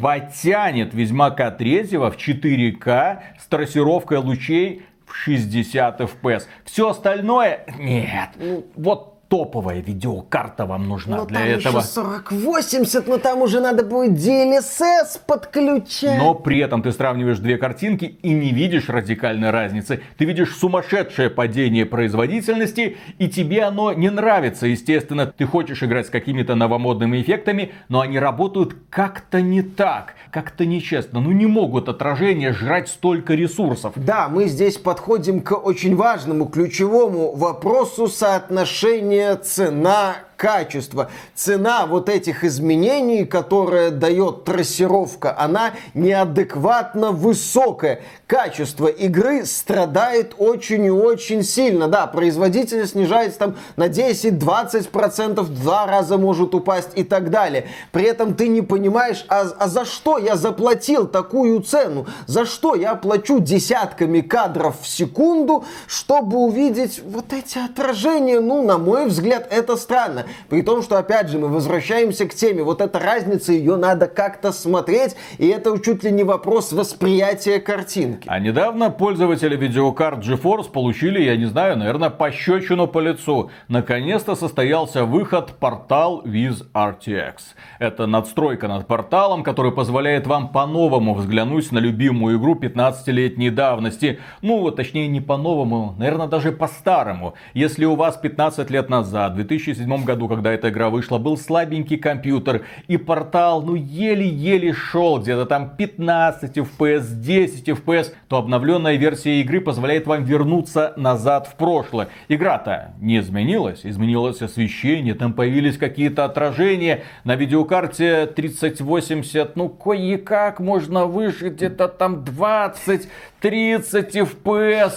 потянет 0.02 0.94
Ведьмака 0.94 1.52
3 1.52 1.84
в 1.98 2.16
4К 2.16 3.20
с 3.40 3.48
трассировкой 3.48 4.18
лучей 4.18 4.84
в 5.06 5.16
60 5.16 6.02
FPS. 6.02 6.44
Все 6.66 6.90
остальное 6.90 7.66
нет. 7.78 8.30
Ну, 8.36 8.66
вот 8.76 9.09
топовая 9.30 9.80
видеокарта 9.80 10.66
вам 10.66 10.90
нужна 10.90 11.18
но 11.18 11.26
для 11.26 11.40
там 11.40 11.48
этого. 11.48 11.80
Еще 11.80 11.88
4080, 11.94 13.08
но 13.08 13.18
там 13.20 13.42
уже 13.44 13.62
надо 13.62 13.86
будет 13.86 14.14
DLSS 14.14 15.22
подключать. 15.26 16.18
Но 16.18 16.34
при 16.34 16.60
этом 16.60 16.82
ты 16.82 16.92
сравниваешь 16.92 17.38
две 17.38 17.58
картинки 17.58 18.06
и 18.06 18.34
не 18.34 18.52
видишь 18.52 18.90
радикальной 18.90 19.52
разницы. 19.52 20.02
Ты 20.18 20.26
видишь 20.26 20.58
сумасшедшее 20.58 21.30
падение 21.30 21.86
производительности, 21.86 22.98
и 23.20 23.30
тебе 23.30 23.64
оно 23.64 23.94
не 23.94 24.10
нравится. 24.10 24.66
Естественно, 24.66 25.28
ты 25.28 25.46
хочешь 25.46 25.84
играть 25.84 26.08
с 26.08 26.10
какими-то 26.10 26.56
новомодными 26.56 27.22
эффектами, 27.22 27.72
но 27.88 28.02
они 28.02 28.18
работают 28.18 28.76
как-то 28.90 29.42
не 29.42 29.62
так, 29.62 30.16
как-то 30.32 30.66
нечестно. 30.66 31.22
Ну 31.22 31.32
не 31.32 31.46
могут 31.46 31.88
отражения 31.88 32.52
жрать 32.52 32.90
столько 32.90 33.36
ресурсов. 33.36 33.94
Да, 33.96 34.28
мы 34.28 34.48
здесь 34.48 34.80
подходим 34.80 35.42
к 35.42 35.56
очень 35.56 35.96
важному, 35.96 36.48
ключевому 36.48 37.36
вопросу 37.36 38.08
соотношения 38.08 39.19
цена 39.36 40.16
качество. 40.40 41.12
Цена 41.36 41.86
вот 41.86 42.08
этих 42.08 42.46
изменений, 42.46 43.26
которые 43.26 43.92
дает 43.92 44.46
трассировка, 44.46 45.38
она 45.38 45.74
неадекватно 45.94 47.12
высокая. 47.12 48.00
Качество 48.26 48.88
игры 48.88 49.46
страдает 49.46 50.36
очень 50.38 50.86
и 50.86 50.90
очень 50.90 51.44
сильно. 51.44 51.90
Да, 51.90 52.08
производительность 52.08 52.94
снижается 52.94 53.40
там 53.40 53.56
на 53.76 53.88
10-20%, 53.90 55.42
в 55.42 55.62
два 55.62 55.86
раза 55.86 56.18
может 56.18 56.56
упасть 56.56 56.92
и 56.96 57.04
так 57.04 57.32
далее. 57.32 57.68
При 57.92 58.06
этом 58.06 58.34
ты 58.34 58.48
не 58.48 58.62
понимаешь, 58.62 59.26
а, 59.28 59.42
а 59.60 59.68
за 59.68 59.84
что 59.84 60.18
я 60.18 60.38
заплатил 60.38 61.08
такую 61.08 61.60
цену? 61.62 62.08
За 62.28 62.46
что 62.46 62.76
я 62.76 62.96
плачу 62.96 63.40
десятками 63.40 64.22
кадров 64.22 64.80
в 64.82 64.88
секунду, 64.88 65.66
чтобы 65.88 66.38
увидеть 66.38 67.02
вот 67.04 67.34
эти 67.34 67.58
отражения? 67.58 68.40
Ну, 68.40 68.64
на 68.64 68.78
мой 68.78 69.08
взгляд, 69.08 69.46
это 69.52 69.76
странно. 69.76 70.26
При 70.50 70.62
том, 70.62 70.82
что, 70.82 70.98
опять 70.98 71.30
же, 71.30 71.40
мы 71.40 71.48
возвращаемся 71.48 72.28
к 72.28 72.34
теме. 72.34 72.64
Вот 72.64 72.82
эта 72.82 73.00
разница, 73.00 73.54
ее 73.54 73.76
надо 73.76 74.08
как-то 74.08 74.52
смотреть, 74.52 75.16
и 75.38 75.48
это 75.48 75.78
чуть 75.80 76.04
ли 76.04 76.12
не 76.12 76.24
вопрос 76.24 76.72
восприятия 76.72 77.60
картинки. 77.60 78.28
А 78.28 78.40
недавно 78.40 78.90
пользователи 78.90 79.56
видеокарт 79.56 80.24
GeForce 80.24 80.72
получили, 80.72 81.22
я 81.22 81.38
не 81.38 81.46
знаю, 81.46 81.78
наверное, 81.78 82.10
пощечину 82.10 82.88
по 82.88 83.00
лицу. 83.00 83.52
Наконец-то 83.68 84.36
состоялся 84.36 85.06
выход 85.06 85.54
портал 85.60 86.24
With 86.26 86.66
RTX. 86.74 87.34
Это 87.80 88.08
надстройка 88.08 88.68
над 88.68 88.88
порталом, 88.88 89.44
который 89.44 89.72
позволяет 89.72 90.28
вам 90.28 90.50
по-новому 90.50 91.14
взглянуть 91.14 91.72
на 91.72 91.80
любимую 91.80 92.38
игру 92.38 92.56
15-летней 92.56 93.50
давности. 93.50 94.20
Ну, 94.42 94.70
точнее, 94.72 95.08
не 95.08 95.22
по-новому, 95.22 95.96
наверное, 95.98 96.28
даже 96.28 96.52
по-старому. 96.52 97.34
Если 97.54 97.86
у 97.86 97.96
вас 97.96 98.18
15 98.18 98.70
лет 98.70 98.90
назад, 98.90 99.34
в 99.34 99.36
2007 99.36 100.04
году, 100.04 100.19
когда 100.28 100.52
эта 100.52 100.70
игра 100.70 100.90
вышла, 100.90 101.18
был 101.18 101.38
слабенький 101.38 101.98
компьютер, 101.98 102.66
и 102.88 102.98
портал, 102.98 103.62
ну, 103.62 103.76
еле-еле 103.76 104.74
шел, 104.74 105.20
где-то 105.20 105.46
там 105.46 105.76
15 105.76 106.58
FPS, 106.58 107.14
10 107.14 107.70
FPS, 107.70 108.14
то 108.28 108.38
обновленная 108.38 108.96
версия 108.96 109.42
игры 109.42 109.62
позволяет 109.62 110.08
вам 110.08 110.24
вернуться 110.24 110.94
назад 110.98 111.48
в 111.48 111.56
прошлое. 111.56 112.10
Игра-то 112.28 112.94
не 113.00 113.20
изменилась, 113.20 113.82
изменилось 113.86 114.42
освещение, 114.42 115.14
там 115.14 115.34
появились 115.34 115.78
какие-то 115.78 116.26
отражения. 116.26 117.04
На 117.24 117.36
видеокарте 117.36 118.26
3080, 118.26 119.56
ну, 119.56 119.70
кое-как 119.70 120.60
можно 120.60 121.06
выжить 121.06 121.54
где-то 121.54 121.88
там 121.88 122.24
20-30 122.24 123.08
FPS. 123.42 124.94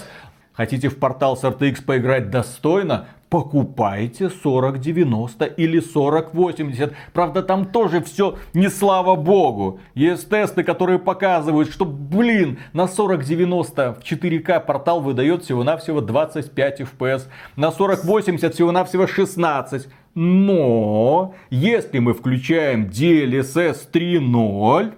Хотите 0.52 0.88
в 0.88 0.98
портал 0.98 1.36
с 1.36 1.44
RTX 1.44 1.84
поиграть 1.84 2.30
достойно? 2.30 3.06
Покупайте 3.32 4.28
4090 4.28 5.46
или 5.46 5.80
4080. 5.80 6.92
Правда, 7.14 7.42
там 7.42 7.64
тоже 7.64 8.02
все 8.02 8.36
не 8.52 8.68
слава 8.68 9.16
богу. 9.16 9.80
Есть 9.94 10.28
тесты, 10.28 10.62
которые 10.62 10.98
показывают, 10.98 11.70
что, 11.72 11.86
блин, 11.86 12.58
на 12.74 12.86
4090 12.88 13.94
в 13.94 14.04
4К 14.04 14.60
портал 14.60 15.00
выдает 15.00 15.44
всего-навсего 15.44 16.02
25 16.02 16.82
FPS. 16.82 17.22
На 17.56 17.72
4080 17.72 18.52
всего-навсего 18.52 19.06
16. 19.06 19.88
Но, 20.14 21.34
если 21.48 22.00
мы 22.00 22.12
включаем 22.12 22.84
DLSS 22.84 23.90
3.0, 23.90 24.92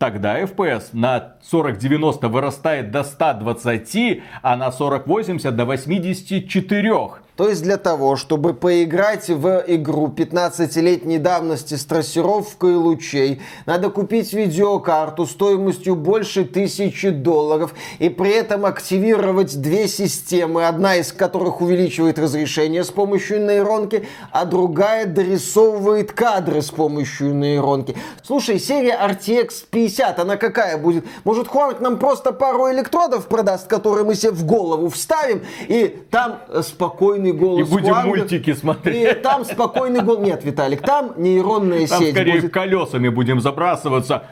Тогда 0.00 0.40
FPS 0.40 0.84
на 0.94 1.34
4090 1.50 2.28
вырастает 2.28 2.90
до 2.90 3.04
120, 3.04 4.22
а 4.40 4.56
на 4.56 4.70
4080 4.72 5.54
до 5.54 5.66
84. 5.66 6.92
То 7.40 7.48
есть 7.48 7.62
для 7.62 7.78
того, 7.78 8.16
чтобы 8.16 8.52
поиграть 8.52 9.30
в 9.30 9.64
игру 9.66 10.12
15-летней 10.14 11.16
давности 11.16 11.72
с 11.72 11.86
трассировкой 11.86 12.74
лучей, 12.74 13.40
надо 13.64 13.88
купить 13.88 14.34
видеокарту 14.34 15.24
стоимостью 15.24 15.96
больше 15.96 16.44
тысячи 16.44 17.08
долларов 17.08 17.72
и 17.98 18.10
при 18.10 18.32
этом 18.32 18.66
активировать 18.66 19.58
две 19.58 19.88
системы, 19.88 20.66
одна 20.66 20.96
из 20.96 21.14
которых 21.14 21.62
увеличивает 21.62 22.18
разрешение 22.18 22.84
с 22.84 22.90
помощью 22.90 23.42
нейронки, 23.42 24.06
а 24.32 24.44
другая 24.44 25.06
дорисовывает 25.06 26.12
кадры 26.12 26.60
с 26.60 26.70
помощью 26.70 27.34
нейронки. 27.34 27.96
Слушай, 28.22 28.58
серия 28.58 29.00
RTX 29.02 29.64
50, 29.70 30.18
она 30.18 30.36
какая 30.36 30.76
будет? 30.76 31.06
Может, 31.24 31.48
Хорт 31.48 31.80
нам 31.80 31.98
просто 31.98 32.32
пару 32.32 32.70
электродов 32.70 33.28
продаст, 33.28 33.66
которые 33.66 34.04
мы 34.04 34.14
себе 34.14 34.32
в 34.32 34.44
голову 34.44 34.90
вставим, 34.90 35.40
и 35.68 36.04
там 36.10 36.40
спокойный 36.62 37.29
спокойный 37.30 37.32
голос 37.32 37.68
И 37.68 37.70
будем 37.70 37.92
Хуанга, 37.94 38.08
мультики 38.08 38.54
смотреть. 38.54 39.10
И 39.10 39.20
там 39.20 39.44
спокойный 39.44 40.02
голос. 40.02 40.20
Нет, 40.20 40.44
Виталик, 40.44 40.82
там 40.82 41.14
нейронная 41.16 41.86
там 41.86 41.98
сеть 42.02 42.14
скорее 42.14 42.40
будет. 42.40 42.52
колесами 42.52 43.08
будем 43.08 43.40
забрасываться. 43.40 44.24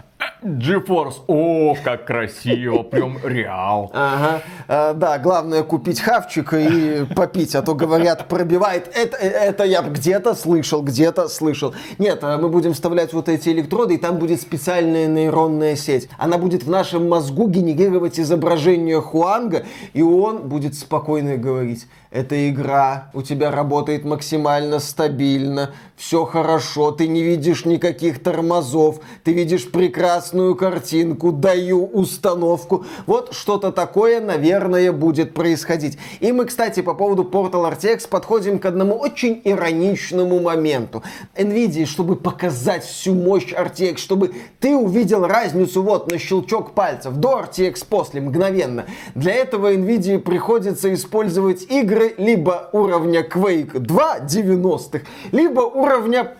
GeForce, 0.42 1.22
о, 1.26 1.76
как 1.82 2.06
красиво, 2.06 2.82
прям 2.82 3.18
реал. 3.24 3.90
Ага, 3.92 4.42
а, 4.68 4.94
да, 4.94 5.18
главное 5.18 5.62
купить 5.64 6.00
хавчик 6.00 6.54
и 6.54 7.06
попить, 7.16 7.54
а 7.54 7.62
то 7.62 7.74
говорят, 7.74 8.28
пробивает. 8.28 8.90
Это, 8.94 9.16
это 9.16 9.64
я 9.64 9.82
где-то 9.82 10.34
слышал, 10.34 10.82
где-то 10.82 11.28
слышал. 11.28 11.74
Нет, 11.98 12.20
а 12.22 12.38
мы 12.38 12.48
будем 12.48 12.74
вставлять 12.74 13.12
вот 13.12 13.28
эти 13.28 13.48
электроды, 13.48 13.94
и 13.94 13.98
там 13.98 14.18
будет 14.18 14.40
специальная 14.40 15.06
нейронная 15.06 15.74
сеть. 15.74 16.08
Она 16.18 16.38
будет 16.38 16.62
в 16.62 16.70
нашем 16.70 17.08
мозгу 17.08 17.48
генерировать 17.48 18.20
изображение 18.20 19.00
Хуанга, 19.00 19.64
и 19.92 20.02
он 20.02 20.48
будет 20.48 20.74
спокойно 20.74 21.36
говорить 21.36 21.86
эта 22.10 22.48
игра 22.48 23.10
у 23.12 23.22
тебя 23.22 23.50
работает 23.50 24.04
максимально 24.04 24.78
стабильно, 24.78 25.74
все 25.98 26.24
хорошо, 26.24 26.92
ты 26.92 27.08
не 27.08 27.22
видишь 27.22 27.64
никаких 27.64 28.22
тормозов, 28.22 29.00
ты 29.24 29.32
видишь 29.32 29.68
прекрасную 29.68 30.54
картинку, 30.54 31.32
даю 31.32 31.84
установку. 31.84 32.86
Вот 33.06 33.34
что-то 33.34 33.72
такое, 33.72 34.20
наверное, 34.20 34.92
будет 34.92 35.34
происходить. 35.34 35.98
И 36.20 36.30
мы, 36.30 36.46
кстати, 36.46 36.82
по 36.82 36.94
поводу 36.94 37.24
Portal 37.24 37.76
RTX 37.76 38.08
подходим 38.08 38.60
к 38.60 38.66
одному 38.66 38.94
очень 38.94 39.40
ироничному 39.44 40.38
моменту. 40.38 41.02
NVIDIA, 41.36 41.84
чтобы 41.84 42.14
показать 42.14 42.84
всю 42.84 43.14
мощь 43.14 43.52
RTX, 43.52 43.96
чтобы 43.96 44.32
ты 44.60 44.76
увидел 44.76 45.26
разницу 45.26 45.82
вот 45.82 46.12
на 46.12 46.18
щелчок 46.18 46.74
пальцев 46.74 47.14
до 47.14 47.40
RTX 47.40 47.84
после, 47.88 48.20
мгновенно. 48.20 48.86
Для 49.16 49.34
этого 49.34 49.74
NVIDIA 49.74 50.20
приходится 50.20 50.94
использовать 50.94 51.64
игры 51.68 52.14
либо 52.18 52.70
уровня 52.72 53.26
Quake 53.28 53.80
2 53.80 54.18
90-х, 54.20 55.00
либо 55.32 55.62
уровня 55.62 55.87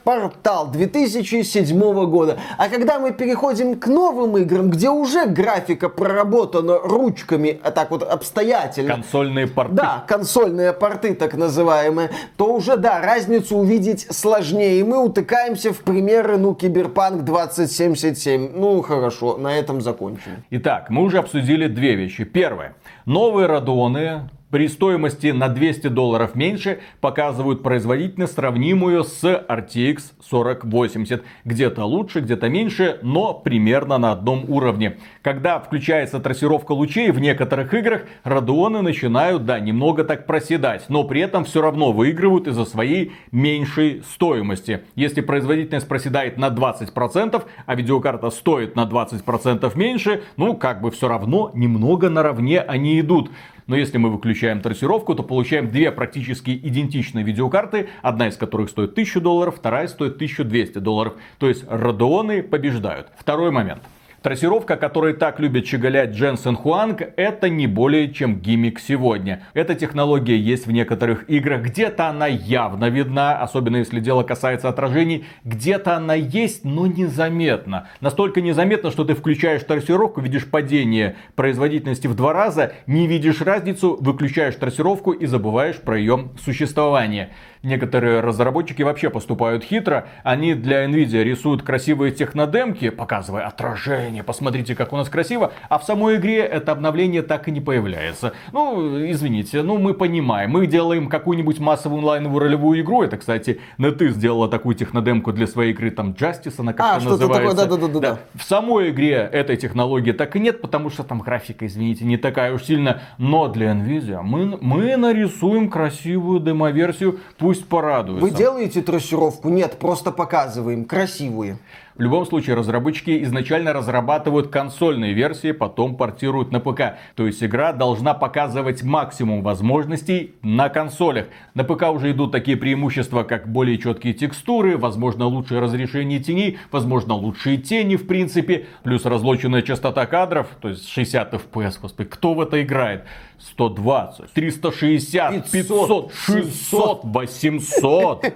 Portal 0.05 0.71
2007 0.71 2.07
года. 2.07 2.39
А 2.57 2.69
когда 2.69 2.99
мы 2.99 3.13
переходим 3.13 3.79
к 3.79 3.87
новым 3.87 4.39
играм, 4.39 4.71
где 4.71 4.89
уже 4.89 5.27
графика 5.27 5.89
проработана 5.89 6.79
ручками, 6.79 7.61
а 7.63 7.71
так 7.71 7.91
вот 7.91 8.03
обстоятельно. 8.03 8.95
Консольные 8.95 9.47
порты. 9.47 9.75
Да, 9.75 10.05
консольные 10.07 10.73
порты 10.73 11.15
так 11.15 11.35
называемые, 11.35 12.11
то 12.37 12.53
уже, 12.55 12.77
да, 12.77 13.01
разницу 13.01 13.57
увидеть 13.57 14.07
сложнее. 14.11 14.81
И 14.81 14.83
мы 14.83 15.05
утыкаемся 15.05 15.73
в 15.73 15.79
примеры, 15.79 16.39
ну, 16.39 16.55
Киберпанк 16.55 17.25
2077. 17.25 18.53
Ну, 18.55 18.83
хорошо, 18.83 19.37
на 19.37 19.59
этом 19.59 19.81
закончим. 19.81 20.45
Итак, 20.51 20.91
мы 20.91 21.03
уже 21.03 21.19
обсудили 21.19 21.67
две 21.67 21.95
вещи. 21.95 22.25
Первое. 22.25 22.75
Новые 23.05 23.47
радоны 23.47 24.29
при 24.51 24.67
стоимости 24.69 25.27
на 25.29 25.49
200 25.49 25.89
долларов 25.89 26.35
меньше 26.35 26.81
показывают 27.01 27.63
производительность 27.63 28.35
сравнимую 28.35 29.05
с 29.05 29.23
RTX 29.23 30.01
4080. 30.31 31.23
Где-то 31.45 31.85
лучше, 31.85 32.21
где-то 32.21 32.49
меньше, 32.49 32.99
но 33.03 33.35
примерно 33.35 33.99
на 33.99 34.13
одном 34.13 34.45
уровне. 34.49 34.97
Когда 35.23 35.59
включается 35.59 36.19
трассировка 36.19 36.73
лучей 36.73 37.11
в 37.11 37.21
некоторых 37.21 37.75
играх, 37.75 38.03
радионы 38.25 38.81
начинают, 38.81 39.45
да, 39.45 39.61
немного 39.61 40.05
так 40.05 40.27
проседать, 40.27 40.87
но 40.89 41.05
при 41.05 41.21
этом 41.21 41.45
все 41.45 41.61
равно 41.61 41.93
выигрывают 41.93 42.47
из-за 42.47 42.65
своей 42.65 43.13
меньшей 43.33 44.03
стоимости. 44.03 44.81
Если 44.95 45.21
производительность 45.21 45.89
проседает 45.89 46.39
на 46.39 46.49
20%, 46.49 47.43
а 47.67 47.75
видеокарта 47.75 48.31
стоит 48.31 48.77
на 48.77 48.85
20% 48.87 49.77
меньше, 49.77 50.23
ну 50.37 50.57
как 50.57 50.81
бы 50.81 50.91
все 50.91 51.09
равно 51.09 51.51
немного 51.55 52.09
наравне 52.09 52.61
они 52.61 52.99
идут. 53.01 53.31
Но 53.69 53.77
если 53.77 53.99
мы 53.99 54.11
выключаем 54.11 54.61
трассировку, 54.61 55.15
то 55.15 55.23
получаем 55.23 55.71
две 55.71 55.93
практически 55.93 56.51
идентичные 56.51 57.25
видеокарты, 57.25 57.91
одна 58.03 58.29
из 58.29 58.37
которых 58.37 58.71
стоит 58.71 58.93
1000 58.93 59.21
долларов, 59.21 59.57
вторая 59.57 59.87
стоит 59.87 60.15
1200 60.15 60.79
долларов. 60.79 61.15
То 61.39 61.49
есть 61.49 61.65
Radeon 61.65 62.43
побеждают. 62.43 63.09
Второй 63.17 63.51
момент. 63.51 63.83
Трассировка, 64.29 64.77
которой 64.77 65.14
так 65.14 65.41
любит 65.41 65.67
щеголять 65.67 66.11
Дженсен 66.11 66.55
Хуанг, 66.55 67.01
это 67.17 67.49
не 67.49 67.67
более 67.67 68.12
чем 68.12 68.41
гиммик 68.41 68.79
сегодня. 68.79 69.47
Эта 69.55 69.75
технология 69.75 70.37
есть 70.37 70.67
в 70.67 70.71
некоторых 70.71 71.31
играх, 71.31 71.62
где-то 71.62 72.09
она 72.09 72.27
явно 72.27 72.91
видна, 72.91 73.41
особенно 73.41 73.79
если 73.79 74.01
дело 74.01 74.25
касается 74.25 74.69
отражений, 74.69 75.25
где-то 75.45 75.97
она 75.97 76.12
есть, 76.12 76.62
но 76.62 76.87
незаметно. 76.87 77.88
Настолько 78.03 78.43
незаметно, 78.43 78.91
что 78.91 79.07
ты 79.07 79.14
включаешь 79.14 79.62
трассировку, 79.62 80.21
видишь 80.21 80.45
падение 80.45 81.17
производительности 81.35 82.07
в 82.07 82.14
два 82.14 82.35
раза, 82.35 82.75
не 82.87 83.07
видишь 83.07 83.41
разницу, 83.41 83.97
выключаешь 83.99 84.57
трассировку 84.57 85.12
и 85.12 85.25
забываешь 85.25 85.77
про 85.77 85.99
ее 85.99 86.33
существование. 86.45 87.31
Некоторые 87.62 88.21
разработчики 88.21 88.83
вообще 88.83 89.11
поступают 89.11 89.64
хитро. 89.64 90.07
Они 90.23 90.55
для 90.55 90.85
Nvidia 90.85 91.23
рисуют 91.23 91.62
красивые 91.62 92.12
технодемки, 92.12 92.90
показывая 92.90 93.47
отражение 93.47 94.23
посмотрите, 94.29 94.75
как 94.75 94.92
у 94.92 94.97
нас 94.97 95.09
красиво, 95.09 95.53
а 95.71 95.79
в 95.79 95.85
самой 95.85 96.16
игре 96.16 96.40
это 96.40 96.73
обновление 96.73 97.23
так 97.23 97.49
и 97.49 97.51
не 97.51 97.62
появляется. 97.62 98.35
Ну, 98.53 99.11
извините, 99.11 99.62
ну 99.62 99.79
мы 99.79 99.94
понимаем, 99.94 100.51
мы 100.51 100.66
делаем 100.66 101.09
какую-нибудь 101.09 101.59
массовую 101.59 102.01
онлайновую 102.01 102.40
ролевую 102.40 102.83
игру, 102.83 103.03
это, 103.03 103.16
кстати, 103.16 103.61
NetEase 103.79 104.11
сделала 104.11 104.49
такую 104.49 104.75
технодемку 104.75 105.33
для 105.33 105.47
своей 105.47 105.73
игры, 105.73 105.90
там, 105.90 106.11
Justice 106.11 106.57
она 106.59 106.75
как-то 106.75 106.97
а, 106.97 107.11
называется. 107.11 107.57
Такое, 107.57 107.79
да, 107.79 107.88
да, 107.88 107.88
да, 107.88 108.01
да. 108.01 108.18
В 108.35 108.42
самой 108.42 108.90
игре 108.90 109.14
этой 109.14 109.57
технологии 109.57 110.12
так 110.12 110.37
и 110.37 110.40
нет, 110.40 110.61
потому 110.61 110.90
что 110.90 111.03
там 111.03 111.21
графика, 111.21 111.66
извините, 111.66 112.05
не 112.05 112.18
такая 112.18 112.53
уж 112.53 112.64
сильно, 112.64 113.01
но 113.16 113.49
для 113.49 113.73
Nvidia 113.73 114.21
мы, 114.23 114.59
мы 114.61 114.94
нарисуем 114.99 115.71
красивую 115.71 116.40
демоверсию, 116.40 117.21
пусть 117.38 117.58
порадуются. 117.66 118.25
Вы 118.25 118.31
делаете 118.31 118.83
трассировку? 118.83 119.49
Нет, 119.49 119.79
просто 119.79 120.11
показываем 120.12 120.85
красивую. 120.85 121.59
В 121.99 122.01
любом 122.01 122.25
случае, 122.27 122.55
разработчики 122.55 123.25
изначально 123.25 123.73
разрабатывают 123.73 124.49
консольные 124.49 125.15
версии, 125.15 125.51
потом 125.51 125.97
портируют 125.97 126.53
на 126.53 126.61
ПК. 126.61 126.97
То 127.17 127.27
есть 127.27 127.43
игра 127.43 127.73
должна 127.73 128.15
показывать 128.15 128.85
максимум 128.85 129.43
возможностей 129.43 130.35
на 130.43 130.69
консолях. 130.69 131.27
На 131.55 131.65
ПК 131.65 131.91
уже 131.91 132.13
идут 132.13 132.31
такие 132.31 132.57
преимущества, 132.57 133.25
как 133.25 133.51
более 133.51 133.79
четкие 133.79 134.15
текстуры, 134.15 134.79
возможно 134.79 135.27
лучшее 135.27 135.61
разрешение 135.61 136.21
теней, 136.21 136.59
возможно 136.71 137.15
лучшие 137.15 137.57
тени 137.57 137.97
в 137.97 138.07
принципе, 138.07 138.67
плюс 138.85 139.05
разлоченная 139.05 139.63
частота 139.63 140.07
кадров, 140.07 140.47
то 140.61 140.69
есть 140.69 140.89
60 140.89 141.35
FPS, 141.35 141.79
господи, 141.83 142.09
кто 142.09 142.35
в 142.35 142.41
это 142.41 142.63
играет? 142.63 143.07
120, 143.41 144.33
360, 144.33 145.51
500, 145.51 146.13
600, 146.13 147.01
800. 147.05 148.27